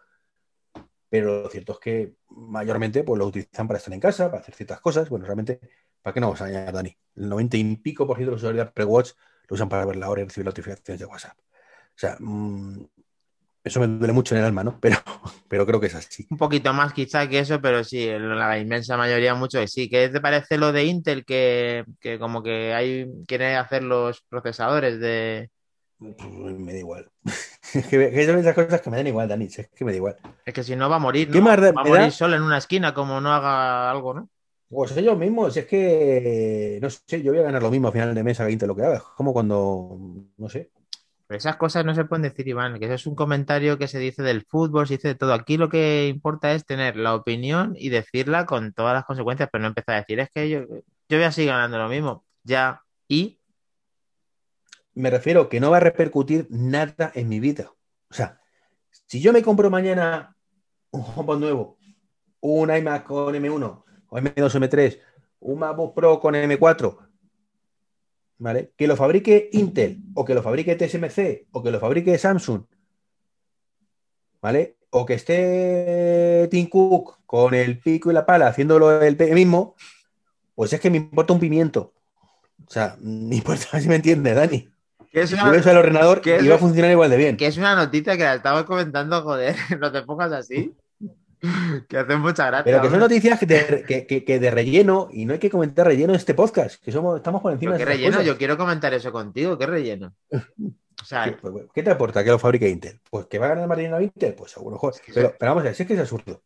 [1.08, 4.54] pero lo cierto es que mayormente pues, lo utilizan para estar en casa, para hacer
[4.54, 5.08] ciertas cosas.
[5.08, 5.60] Bueno, realmente,
[6.02, 6.96] ¿para qué no vamos a engañar, Dani?
[7.16, 9.12] El 90 y pico por ciento de los usuarios de Apple Watch
[9.48, 11.36] lo usan para ver la hora y recibir notificaciones de WhatsApp.
[12.02, 12.82] O sea, mmm,
[13.62, 14.76] eso me duele mucho en el alma, ¿no?
[14.80, 14.96] Pero,
[15.48, 16.26] pero creo que es así.
[16.30, 19.88] Un poquito más quizá que eso, pero sí, la inmensa mayoría mucho que sí.
[19.88, 24.98] ¿Qué te parece lo de Intel que, que como que hay quiere hacer los procesadores
[24.98, 25.48] de...
[26.00, 27.08] Me da igual.
[27.74, 29.44] es que, son esas cosas que me dan igual, Dani.
[29.44, 30.16] Es que me da igual.
[30.44, 31.44] Es que si no va a morir, ¿no?
[31.44, 34.28] va a morir solo en una esquina como no haga algo, ¿no?
[34.68, 38.12] Pues ellos mismos, es que, no sé, yo voy a ganar lo mismo a final
[38.12, 39.04] de mes a Intel lo que haga.
[39.16, 39.98] Como cuando,
[40.38, 40.72] no sé,
[41.36, 44.22] esas cosas no se pueden decir, Iván, que eso es un comentario que se dice
[44.22, 45.32] del fútbol, se dice de todo.
[45.34, 49.62] Aquí lo que importa es tener la opinión y decirla con todas las consecuencias, pero
[49.62, 50.60] no empezar a decir, es que yo,
[51.08, 52.24] yo voy a seguir ganando lo mismo.
[52.44, 53.38] Ya, y.
[54.94, 57.72] Me refiero que no va a repercutir nada en mi vida.
[58.10, 58.40] O sea,
[59.06, 60.36] si yo me compro mañana
[60.90, 61.78] un HomePod nuevo,
[62.40, 65.00] un iMac con M1, o M2, M3,
[65.40, 66.98] un MacBook Pro con M4,
[68.76, 72.64] que lo fabrique Intel, o que lo fabrique TSMC, o que lo fabrique Samsung,
[74.40, 74.76] ¿vale?
[74.90, 79.74] O que esté Tim Cook con el pico y la pala haciéndolo el mismo,
[80.54, 81.94] pues es que me importa un pimiento.
[82.66, 84.68] O sea, me importa si me entiende, Dani.
[85.10, 87.36] Que es una, el ordenador que iba a funcionar igual de bien.
[87.36, 90.74] Que es una noticia que la estaba comentando, joder, no te pongas así.
[91.88, 92.64] que hacen mucha gracia.
[92.64, 93.46] Pero que son noticias que
[94.38, 97.52] de, relleno, y no hay que comentar relleno en este podcast, que somos, estamos por
[97.52, 98.22] encima de ¿Qué relleno?
[98.22, 100.14] Yo quiero comentar eso contigo, ¿qué relleno?
[100.30, 103.00] O sea, pues, ¿Qué, te aporta que lo fabrique Intel?
[103.10, 104.94] Pues que va a ganar más dinero a Intel, pues seguro mejor.
[105.12, 106.42] pero, vamos a ver, es que es absurdo.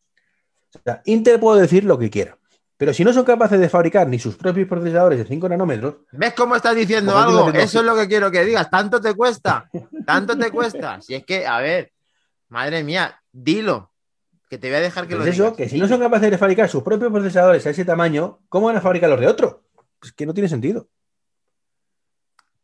[0.74, 2.38] O sea, Intel puede decir lo que quiera.
[2.78, 5.94] Pero si no son capaces de fabricar ni sus propios procesadores de 5 nanómetros.
[6.12, 7.50] ¿Ves cómo estás diciendo pues algo?
[7.50, 8.68] Eso es lo que quiero que digas.
[8.68, 9.70] Tanto te cuesta.
[10.04, 11.00] Tanto te cuesta.
[11.06, 11.92] Si es que, a ver,
[12.48, 13.92] madre mía, dilo.
[14.48, 16.38] Que te voy a dejar que pues lo eso, que si no son capaces de
[16.38, 19.64] fabricar sus propios procesadores a ese tamaño, ¿cómo van a fabricar los de otro?
[20.02, 20.88] Es que no tiene sentido.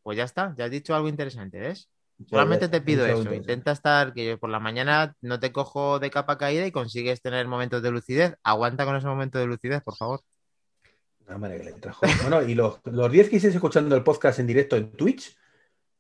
[0.03, 1.89] Pues ya está, ya has dicho algo interesante, ¿ves?
[2.29, 3.35] Solamente te pido eso.
[3.35, 7.49] Intenta estar que por la mañana no te cojo de capa caída y consigues tener
[7.49, 8.37] momentos de lucidez.
[8.43, 10.21] Aguanta con ese momento de lucidez, por favor.
[12.23, 15.37] Bueno, y los 10 que estéis escuchando el podcast en directo en Twitch,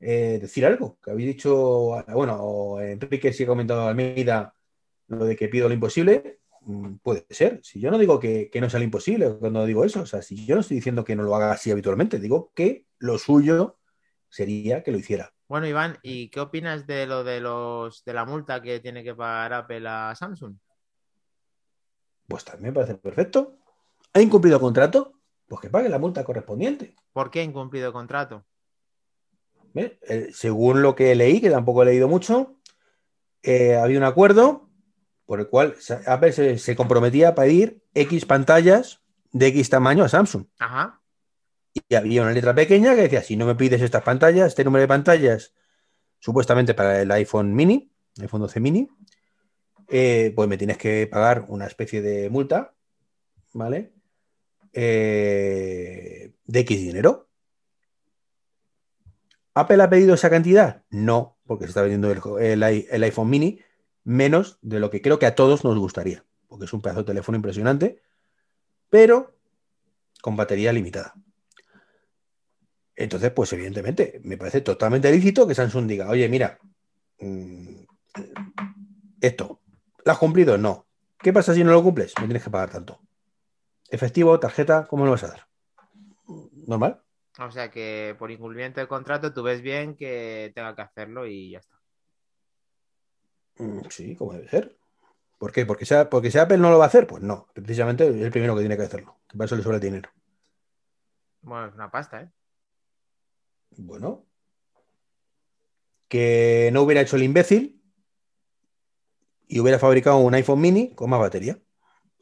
[0.01, 4.55] eh, decir algo que habéis dicho, bueno, Enrique sí ha comentado Almeida
[5.19, 7.61] lo de que pido lo imposible, mm, puede ser.
[7.63, 10.47] Si yo no digo que, no sea lo imposible cuando digo eso, o sea, si
[10.47, 13.79] yo no estoy diciendo que no lo haga así habitualmente, digo que lo suyo
[14.29, 15.33] sería que lo hiciera.
[15.49, 19.15] Bueno, Iván, ¿y qué opinas de lo de los de la multa que tiene que
[19.15, 20.57] pagar Apple a Samsung?
[22.27, 23.59] Pues también me parece perfecto.
[24.15, 25.13] ¿Ha incumplido contrato?
[25.47, 26.95] Pues que pague la multa correspondiente.
[27.13, 28.47] ¿Por qué ha incumplido contrato?
[29.75, 32.57] Eh, según lo que leí, que tampoco he leído mucho,
[33.43, 34.71] eh, había un acuerdo
[35.27, 40.47] por el cual Apple se, comprometía a pedir X pantallas de X tamaño a Samsung.
[40.59, 41.01] Ajá.
[41.75, 44.83] Y había una letra pequeña que decía, si no me pides estas pantallas, este número
[44.83, 45.55] de pantallas,
[46.19, 48.89] supuestamente para el iPhone mini, iPhone 12 mini,
[49.89, 52.75] eh, pues me tienes que pagar una especie de multa,
[53.53, 53.93] ¿vale?
[54.73, 57.29] Eh, de X dinero.
[59.55, 60.83] ¿Apple ha pedido esa cantidad?
[60.91, 62.63] No, porque se está vendiendo el
[63.03, 63.61] iPhone mini
[64.05, 67.07] menos de lo que creo que a todos nos gustaría, porque es un pedazo de
[67.07, 68.03] teléfono impresionante,
[68.91, 69.35] pero
[70.21, 71.15] con batería limitada.
[72.95, 76.59] Entonces, pues evidentemente, me parece totalmente lícito que Samsung diga, oye, mira,
[77.19, 77.85] mm,
[79.21, 79.61] esto,
[80.05, 80.59] ¿lo has cumplido?
[80.59, 80.87] No.
[81.19, 82.13] ¿Qué pasa si no lo cumples?
[82.21, 83.01] Me tienes que pagar tanto.
[83.89, 85.47] Efectivo, tarjeta, ¿cómo lo vas a dar?
[86.67, 87.03] ¿Normal?
[87.39, 91.51] O sea que por incumplimiento del contrato tú ves bien que tenga que hacerlo y
[91.51, 91.82] ya está.
[93.59, 94.77] Mm, sí, como debe ser.
[95.39, 95.67] ¿Por qué?
[95.67, 97.07] ¿Porque sea, porque Apple no lo va a hacer?
[97.07, 99.19] Pues no, precisamente es el primero que tiene que hacerlo.
[99.29, 100.09] Que para eso le sobra el dinero.
[101.41, 102.31] Bueno, es una pasta, ¿eh?
[103.77, 104.25] Bueno.
[106.07, 107.83] Que no hubiera hecho el imbécil
[109.49, 111.59] y hubiera fabricado un iPhone mini con más batería.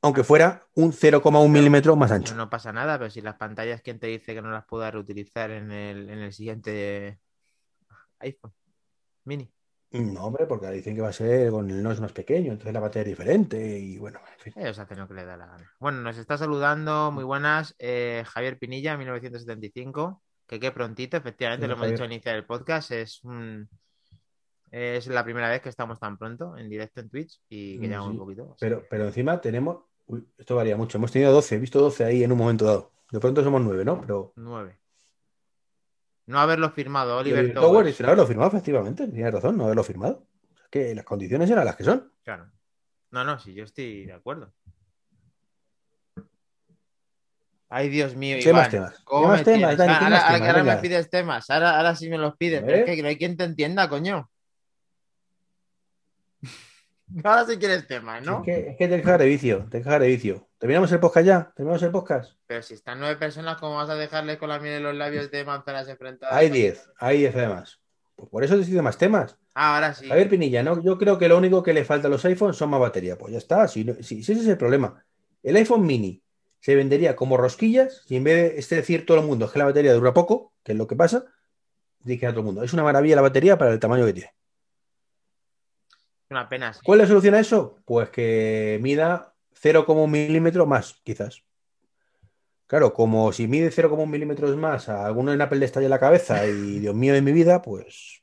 [0.02, 2.34] Aunque fuera un 0,1 milímetro más ancho.
[2.34, 5.50] No, pasa nada, pero si las pantallas, ¿quién te dice que no las pueda reutilizar
[5.50, 7.20] en el, en el siguiente
[8.20, 8.54] iPhone
[9.24, 9.52] mini?
[9.92, 12.80] No, hombre, porque dicen que va a ser con el es más pequeño, entonces la
[12.80, 14.62] batería es diferente y bueno, en fin.
[14.62, 15.70] Ellos hacen lo que les da la gana.
[15.80, 21.74] Bueno, nos está saludando, muy buenas, eh, Javier Pinilla, 1975, que qué prontito, efectivamente, lo
[21.74, 23.68] hemos dicho al iniciar el podcast, es un,
[24.70, 27.90] Es la primera vez que estamos tan pronto en directo en Twitch y que Mm,
[27.90, 28.12] llevamos sí.
[28.12, 28.56] un poquito.
[28.60, 29.78] Pero, pero encima tenemos.
[30.06, 30.98] Uy, esto varía mucho.
[30.98, 32.92] Hemos tenido 12, he visto 12 ahí en un momento dado.
[33.10, 34.00] De pronto somos 9, ¿no?
[34.00, 34.32] Pero.
[34.36, 34.79] Nueve.
[36.30, 37.52] No haberlo firmado, Oliver.
[37.52, 39.08] Tower dice, no haberlo firmado, efectivamente.
[39.08, 40.28] Tienes razón, no haberlo firmado.
[40.62, 42.12] Es que las condiciones eran las que son.
[42.22, 42.48] Claro.
[43.10, 44.52] No, no, sí, yo estoy de acuerdo.
[47.68, 48.62] Ay, Dios mío, ¿Qué Iván.
[48.62, 49.00] más temas?
[49.02, 49.78] ¿Cómo ¿Qué más me temas, tienes?
[49.78, 49.92] Dani?
[49.92, 50.40] Ah, ¿Qué ahora, más ahora temas?
[50.54, 53.08] que ahora me pides temas, ahora, ahora sí me los pides, pero es que no
[53.08, 54.30] hay quien te entienda, coño.
[57.24, 58.38] Ahora sí quieres temas, ¿no?
[58.38, 60.48] Es que, es que te cagaré vicio, te cagaré vicio.
[60.60, 61.52] ¿Terminamos el podcast ya?
[61.56, 62.32] ¿Terminamos el podcast?
[62.46, 65.30] Pero si están nueve personas, ¿cómo vas a dejarles con la miel en los labios
[65.30, 66.36] de manzanas enfrentadas?
[66.36, 67.80] Hay 10, hay 10 además.
[68.14, 69.38] Pues por eso he decidido más temas.
[69.54, 70.06] Ah, ahora sí.
[70.06, 70.82] Javier Pinilla, ¿no?
[70.82, 73.16] yo creo que lo único que le falta a los iPhones son más batería.
[73.16, 75.02] Pues ya está, si, si- si ese es el problema.
[75.42, 76.22] El iPhone mini
[76.60, 79.58] se vendería como rosquillas si en vez de este decir todo el mundo es que
[79.58, 81.24] la batería dura poco, que es lo que pasa,
[82.00, 84.34] dice a todo el mundo, es una maravilla la batería para el tamaño que tiene.
[86.28, 86.80] Una pena, sí.
[86.84, 87.78] ¿Cuál es la solución a eso?
[87.86, 89.29] Pues que mida
[89.62, 91.44] 0,1 milímetro más, quizás.
[92.66, 96.46] Claro, como si mide 0,1 milímetros más, a alguno en Apple le estalla la cabeza
[96.46, 98.22] y Dios mío de mi vida, pues.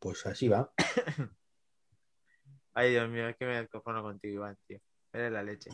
[0.00, 0.72] Pues así va.
[2.74, 4.78] Ay, Dios mío, es que me descojono contigo, Iván, tío.
[5.12, 5.70] Eres la leche.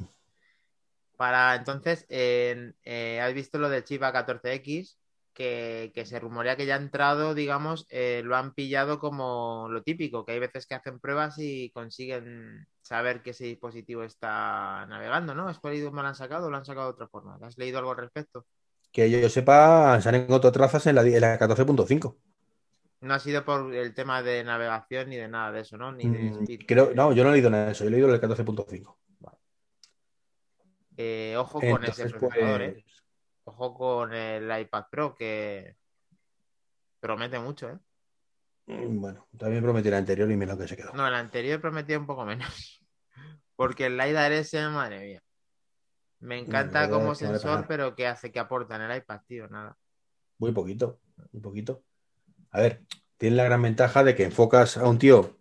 [1.16, 4.98] Para entonces, en- eh, ¿has visto lo del chip A14X?
[5.32, 9.82] Que, que se rumorea que ya ha entrado, digamos, eh, lo han pillado como lo
[9.82, 15.34] típico, que hay veces que hacen pruebas y consiguen saber que ese dispositivo está navegando,
[15.34, 15.48] ¿no?
[15.48, 17.38] ¿Es donde lo han sacado o lo han sacado de otra forma?
[17.42, 18.46] ¿Has leído algo al respecto?
[18.92, 22.16] Que yo sepa, se han encontrado trazas en la, en la 14.5.
[23.00, 25.92] No ha sido por el tema de navegación ni de nada de eso, ¿no?
[25.92, 26.66] Ni de Mm.
[26.66, 28.96] Creo, no, yo no he leído nada de eso, yo he leído el 14.5.
[30.96, 32.72] Eh, ojo con ese procesador, ¿eh?
[32.72, 33.02] pues,
[33.44, 35.76] Ojo con el iPad Pro que
[37.00, 37.78] promete mucho, ¿eh?
[38.66, 40.92] Mm, bueno, también prometí el anterior y mira lo que se quedó.
[40.92, 42.80] No, el anterior prometía un poco menos.
[43.56, 45.22] Porque el LiDAR ese, madre mía.
[46.20, 48.32] Me encanta la verdad como es que sensor, pero ¿qué hace?
[48.32, 49.48] ¿Qué aporta en el iPad, tío?
[49.48, 49.76] Nada.
[50.38, 51.00] Muy poquito,
[51.32, 51.82] muy poquito.
[52.50, 52.82] A ver,
[53.18, 55.36] tiene la gran ventaja de que enfocas a un tío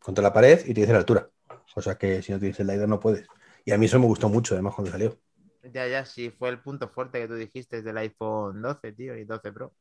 [0.00, 1.30] contra la pared y te dice la altura.
[1.74, 3.26] O sea que si no tienes el LiDAR no puedes.
[3.64, 5.18] Y a mí eso me gustó mucho, además, cuando salió.
[5.72, 9.24] Ya, ya, sí, fue el punto fuerte que tú dijiste del iPhone 12, tío, y
[9.24, 9.74] 12 Pro.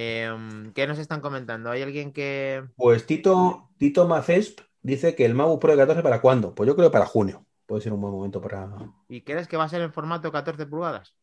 [0.00, 1.72] Em, ¿Qué nos están comentando?
[1.72, 2.64] ¿Hay alguien que...
[2.76, 6.54] Pues Tito, Tito Macesp dice que el MacBook Pro de 14 para cuándo?
[6.54, 7.44] Pues yo creo que para junio.
[7.66, 8.70] Puede ser un buen momento para.
[9.08, 11.16] ¿Y crees que va a ser en formato 14 pulgadas?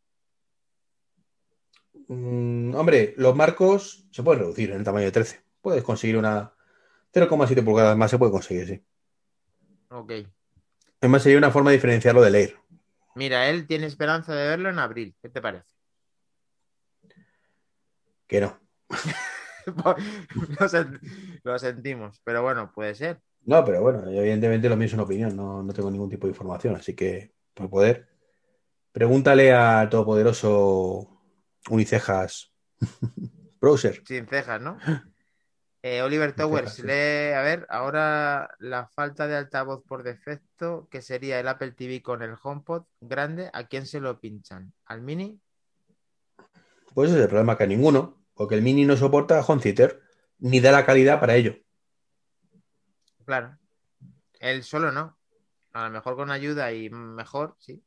[2.09, 5.41] Mm, hombre, los marcos se pueden reducir en el tamaño de 13.
[5.61, 6.53] Puedes conseguir una
[7.13, 8.84] 0,7 pulgadas más, se puede conseguir, sí.
[9.88, 10.11] Ok.
[10.99, 12.57] Además, sería una forma de diferenciarlo del Air.
[13.15, 15.15] Mira, él tiene esperanza de verlo en abril.
[15.21, 15.65] ¿Qué te parece?
[18.28, 18.64] Que no.
[19.66, 21.00] lo, sen-
[21.44, 23.20] lo sentimos, pero bueno, puede ser.
[23.46, 26.32] No, pero bueno, evidentemente lo mío es una opinión, no, no tengo ningún tipo de
[26.32, 28.08] información, así que por poder,
[28.92, 31.22] pregúntale al todopoderoso
[31.70, 32.54] Unicejas
[33.62, 34.02] Browser.
[34.06, 34.78] Sin cejas, ¿no?
[35.84, 41.40] Eh, Oliver Towers, lee, a ver, ahora la falta de altavoz por defecto, que sería
[41.40, 44.74] el Apple TV con el HomePod grande, ¿a quién se lo pinchan?
[44.86, 45.40] ¿Al Mini?
[46.96, 50.02] Pues ese es el problema que a ninguno, porque el Mini no soporta home theater,
[50.40, 51.56] ni da la calidad para ello.
[53.26, 53.58] Claro.
[54.40, 55.18] Él solo no.
[55.74, 57.84] A lo mejor con ayuda y mejor, sí.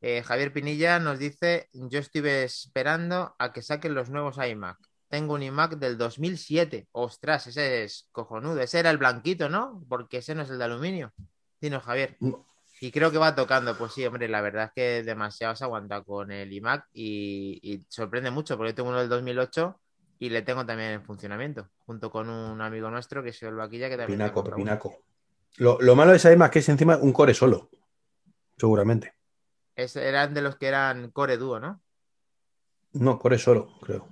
[0.00, 4.78] Eh, Javier Pinilla nos dice, yo estuve esperando a que saquen los nuevos iMac.
[5.08, 6.88] Tengo un iMac del 2007.
[6.92, 8.60] Ostras, ese es cojonudo.
[8.60, 9.84] Ese era el blanquito, ¿no?
[9.88, 11.12] Porque ese no es el de aluminio.
[11.60, 12.16] Dino, Javier.
[12.18, 12.46] No.
[12.82, 13.78] Y creo que va tocando.
[13.78, 17.84] Pues sí, hombre, la verdad es que demasiado se aguanta con el iMac y, y
[17.88, 19.80] sorprende mucho porque yo tengo uno del 2008
[20.18, 23.88] y le tengo también en funcionamiento, junto con un amigo nuestro que es el Vaquilla
[23.88, 24.18] que también...
[24.18, 25.04] Pinaco, pinaco.
[25.58, 27.70] Lo, lo malo de esa iMac es que es encima un core solo,
[28.56, 29.14] seguramente.
[29.76, 31.80] Es- eran de los que eran Core Duo, ¿no?
[32.94, 34.06] No, core solo, creo.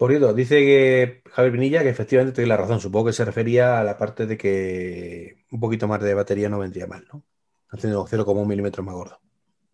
[0.00, 2.80] Por cierto, dice que Javier Pinilla que efectivamente te doy la razón.
[2.80, 6.58] Supongo que se refería a la parte de que un poquito más de batería no
[6.58, 7.22] vendría mal, ¿no?
[7.68, 9.20] Haciendo 0,1 milímetros más gordo.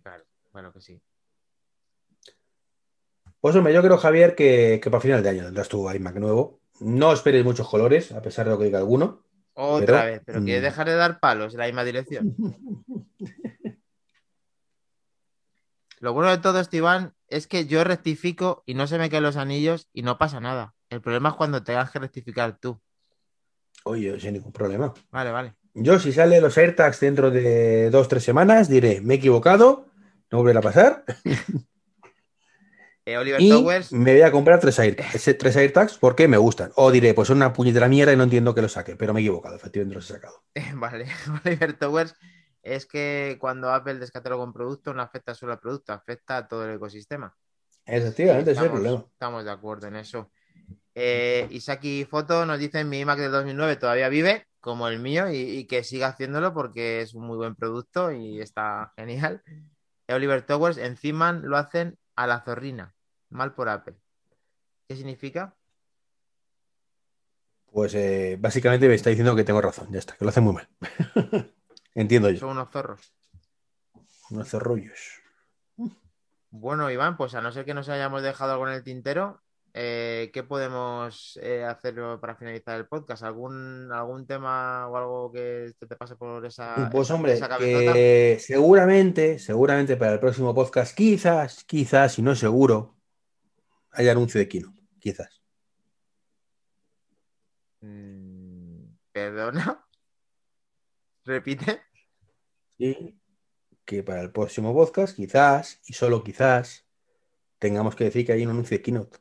[0.02, 1.00] Claro, bueno que sí.
[3.40, 6.58] Pues hombre, yo creo, Javier, que, que para final de año tendrás tu iMac nuevo.
[6.80, 9.22] No esperes muchos colores, a pesar de lo que diga alguno.
[9.54, 10.64] Otra Pero, vez, pero quieres mm.
[10.64, 12.34] dejar de dar palos en la misma dirección.
[16.00, 19.22] Lo bueno de todo esto, Iván, es que yo rectifico y no se me caen
[19.22, 20.74] los anillos y no pasa nada.
[20.90, 22.80] El problema es cuando tengas que rectificar tú.
[23.84, 24.92] Oye, sin ningún problema.
[25.10, 25.54] Vale, vale.
[25.74, 29.86] Yo, si salen los AirTags dentro de dos, tres semanas, diré, me he equivocado,
[30.30, 31.04] no volverá a pasar.
[33.08, 34.96] Eh, Oliver Y Towers, me voy a comprar tres, Air,
[35.38, 36.72] tres AirTags porque me gustan.
[36.74, 39.20] O diré, pues son una puñetera mierda y no entiendo que lo saque, pero me
[39.20, 40.42] he equivocado, efectivamente los he sacado.
[40.74, 41.06] vale,
[41.44, 42.16] Oliver Towers
[42.74, 46.64] es que cuando Apple descataloga un producto no afecta solo al producto, afecta a todo
[46.64, 47.34] el ecosistema.
[47.84, 49.06] Efectivamente, ese es el estamos, problema.
[49.12, 50.30] estamos de acuerdo en eso.
[50.94, 55.36] Eh, Isaki Foto nos dice mi iMac del 2009 todavía vive, como el mío, y,
[55.36, 59.42] y que siga haciéndolo porque es un muy buen producto y está genial.
[60.08, 62.94] Oliver Towers, encima lo hacen a la zorrina,
[63.30, 63.96] mal por Apple.
[64.88, 65.54] ¿Qué significa?
[67.70, 70.54] Pues eh, básicamente me está diciendo que tengo razón, ya está, que lo hace muy
[70.54, 70.68] mal.
[71.96, 72.38] Entiendo yo.
[72.38, 73.12] Son unos zorros.
[74.30, 75.20] Unos zorrullos.
[76.50, 79.42] Bueno, Iván, pues a no ser que nos hayamos dejado algo en el tintero,
[79.74, 83.22] eh, ¿qué podemos eh, hacer para finalizar el podcast?
[83.24, 87.48] ¿Algún, algún tema o algo que te, te pase por esa, Pues esa- hombre, esa
[88.40, 92.96] seguramente, seguramente para el próximo podcast, quizás, quizás, y no seguro,
[93.90, 94.74] haya anuncio de Kino.
[94.98, 95.42] Quizás.
[97.80, 99.86] Mm, ¿Perdona?
[101.24, 101.82] ¿Repite?
[102.78, 103.16] Y
[103.84, 106.86] que para el próximo podcast, quizás, y solo quizás,
[107.58, 109.18] tengamos que decir que hay un anuncio de Keynote.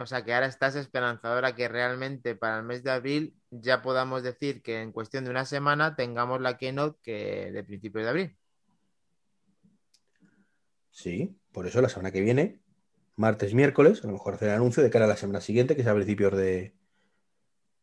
[0.00, 4.24] O sea, que ahora estás esperanzadora que realmente para el mes de abril ya podamos
[4.24, 8.38] decir que en cuestión de una semana tengamos la keynote que de principios de abril.
[10.90, 12.60] Sí, por eso la semana que viene,
[13.14, 15.82] martes, miércoles, a lo mejor hacer el anuncio de cara a la semana siguiente, que
[15.82, 16.74] es a principios de,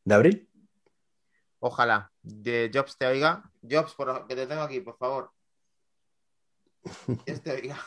[0.04, 0.50] de abril.
[1.60, 3.44] Ojalá de Jobs te oiga.
[3.62, 5.32] Jobs, por, que te tengo aquí, por favor.
[7.26, 7.78] Dios te oiga.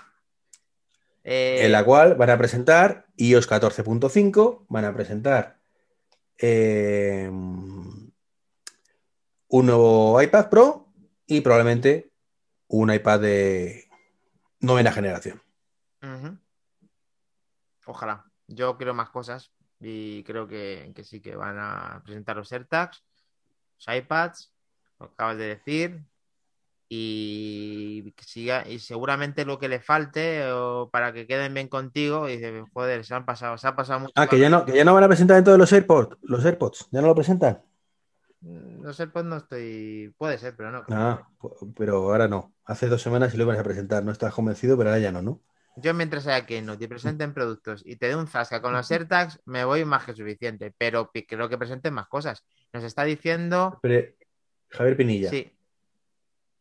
[1.26, 5.58] Eh, en la cual van a presentar iOS 14.5, van a presentar
[6.36, 8.12] eh, un
[9.48, 10.92] nuevo iPad Pro
[11.26, 12.12] y probablemente
[12.68, 13.88] un iPad de
[14.60, 15.40] novena generación.
[17.86, 18.30] Ojalá.
[18.46, 23.02] Yo creo más cosas y creo que, que sí que van a presentar los AirTags,
[23.76, 24.52] los iPads,
[24.98, 26.04] lo acabas de decir,
[26.88, 32.36] y, siga, y seguramente lo que le falte o para que queden bien contigo, y
[32.36, 34.12] dice, joder, se han pasado, se ha pasado mucho.
[34.16, 36.44] Ah, que ya no, que ya no van a presentar en todos los AirPods, los
[36.44, 37.62] AirPods, ya no lo presentan.
[38.42, 40.14] Los AirPods no estoy.
[40.18, 40.84] Puede ser, pero no.
[40.90, 41.26] Ah,
[41.74, 42.52] pero ahora no.
[42.66, 45.22] Hace dos semanas sí lo iban a presentar, no estás convencido, pero ahora ya no,
[45.22, 45.40] ¿no?
[45.76, 48.90] Yo mientras haya que no te presenten productos y te dé un zasca con los
[48.90, 50.72] AirTags, me voy más que suficiente.
[50.76, 52.44] Pero creo que presenten más cosas.
[52.72, 53.78] Nos está diciendo.
[53.82, 54.14] Pero,
[54.70, 55.52] Javier Pinilla, Sí,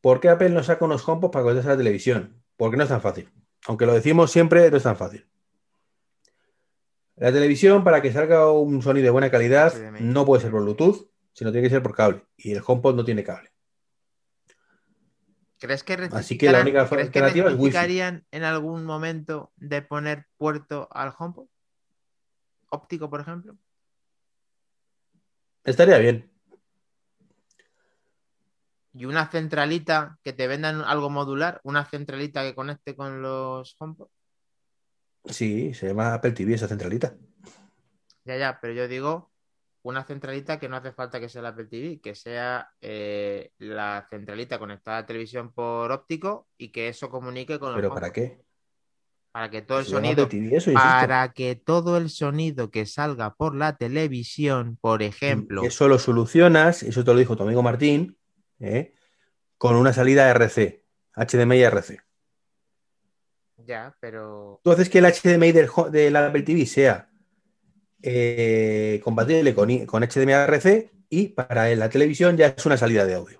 [0.01, 2.43] ¿por qué Apple no saca unos HomePods para conectarse a la televisión?
[2.57, 3.29] Porque no es tan fácil.
[3.67, 5.25] Aunque lo decimos siempre, no es tan fácil.
[7.15, 11.09] La televisión, para que salga un sonido de buena calidad, no puede ser por Bluetooth,
[11.31, 12.25] sino tiene que ser por cable.
[12.35, 13.52] Y el HomePod no tiene cable.
[15.63, 17.63] ¿Crees que Así que la única ¿crees que alternativa es Wi-Fi.
[17.63, 21.47] rectificarían en algún momento de poner puerto al HomePod?
[22.69, 23.55] Óptico, por ejemplo.
[25.63, 26.29] Estaría bien.
[28.93, 34.09] Y una centralita que te vendan algo modular, una centralita que conecte con los HomePod.
[35.25, 37.15] Sí, se llama Apple TV esa centralita.
[38.25, 39.32] Ya, ya, pero yo digo
[39.83, 44.07] una centralita que no hace falta que sea la Apple TV, que sea eh, la
[44.09, 48.41] centralita conectada a televisión por óptico y que eso comunique con ¿Pero para qué?
[49.31, 53.55] Para que todo el sonido, TV, eso, para que todo el sonido que salga por
[53.55, 58.17] la televisión, por ejemplo, Eso lo solucionas, eso te lo dijo tu amigo Martín,
[58.59, 58.93] ¿eh?
[59.57, 61.99] con una salida RC, HDMI y RC.
[63.57, 67.09] ya, pero Tú haces que el HDMI del, del Apple TV sea
[68.03, 73.15] eh, compatible con, con HDMI RC y para la televisión ya es una salida de
[73.15, 73.39] audio.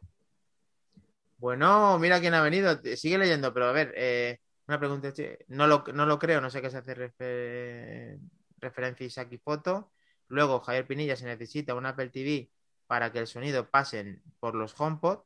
[1.38, 5.68] bueno, mira quién ha venido, sigue leyendo, pero a ver, eh, una pregunta, che, no
[5.68, 5.84] lo,
[6.20, 8.20] creo, no sé qué se hace refer-
[8.59, 9.91] referencia Isaac y foto.
[10.30, 12.49] Luego, Javier Pinilla se necesita un Apple TV
[12.88, 15.20] para que el sonido pasen por los HomePod,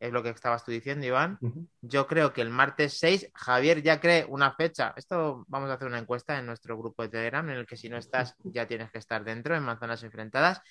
[0.00, 1.38] es lo que estabas tú diciendo, Iván.
[1.82, 4.94] Yo creo que el martes 6, Javier ya cree una fecha.
[4.96, 7.90] Esto vamos a hacer una encuesta en nuestro grupo de Telegram, en el que si
[7.90, 10.62] no estás, ya tienes que estar dentro, en Manzanas Enfrentadas.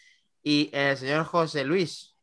[0.42, 2.16] Y el señor José Luis,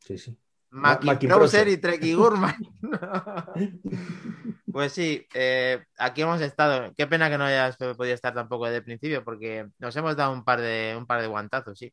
[0.00, 0.36] Sí, sí.
[0.70, 1.68] Browser.
[1.68, 2.54] y Treki Gurman.
[4.72, 6.92] pues sí, eh, aquí hemos estado.
[6.96, 10.32] Qué pena que no hayas podido estar tampoco desde el principio, porque nos hemos dado
[10.32, 11.92] un par de, un par de guantazos, sí.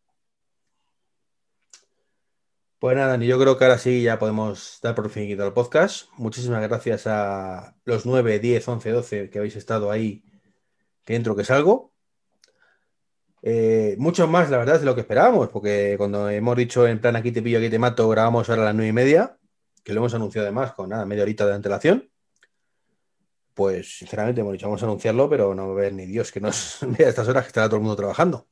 [2.79, 6.07] Pues nada, Dani, yo creo que ahora sí ya podemos dar por fin el podcast.
[6.15, 10.23] Muchísimas gracias a los 9, 10, 11, 12 que habéis estado ahí,
[11.03, 11.93] que entro, que salgo.
[13.41, 17.17] Eh, mucho más, la verdad, de lo que esperábamos, porque cuando hemos dicho en plan
[17.17, 19.37] aquí te pillo, aquí te mato, grabamos ahora a las 9 y media,
[19.83, 22.09] que lo hemos anunciado además con nada, media horita de antelación.
[23.53, 26.79] pues sinceramente hemos dicho, vamos a anunciarlo, pero no va ver ni Dios que nos
[26.97, 28.47] vea a estas horas que estará todo el mundo trabajando.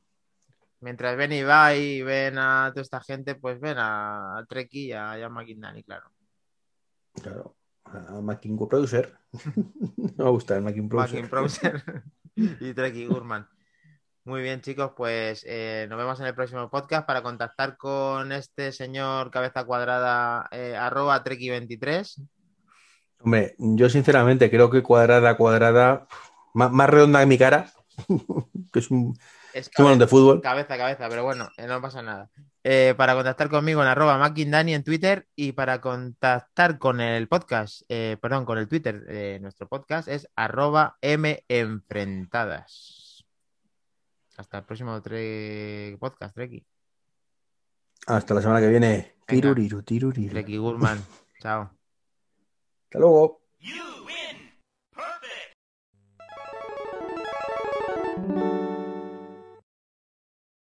[0.80, 4.86] Mientras ven y va y ven a toda esta gente, pues ven a, a Treki
[4.86, 6.12] y a, a McIndani, claro.
[7.20, 9.18] Claro, a Macking Producer.
[10.16, 10.92] me gusta el Producer.
[10.92, 12.02] Macking Browser
[12.60, 13.48] y Treki Gurman.
[14.24, 18.72] Muy bien, chicos, pues eh, nos vemos en el próximo podcast para contactar con este
[18.72, 22.26] señor cabeza cuadrada, eh, arroba Treki23.
[23.20, 26.06] Hombre, yo sinceramente creo que cuadrada, cuadrada,
[26.52, 27.72] más, más redonda que mi cara,
[28.72, 29.18] que es un,
[29.58, 30.40] Es un balón de fútbol.
[30.40, 32.30] Cabeza, cabeza, pero bueno, eh, no pasa nada.
[32.64, 37.82] Eh, para contactar conmigo en arroba McIndani en Twitter y para contactar con el podcast,
[37.88, 43.24] eh, perdón, con el Twitter de nuestro podcast es arroba Menfrentadas.
[44.36, 46.64] Hasta el próximo tre- podcast, Treki.
[48.06, 49.14] Hasta la semana que viene.
[49.26, 49.28] Venga.
[49.42, 50.30] Tiruriru, tiruriru.
[50.30, 51.02] Treki Guzmán.
[51.40, 51.70] Chao.
[52.84, 53.40] Hasta luego.
[53.58, 53.82] You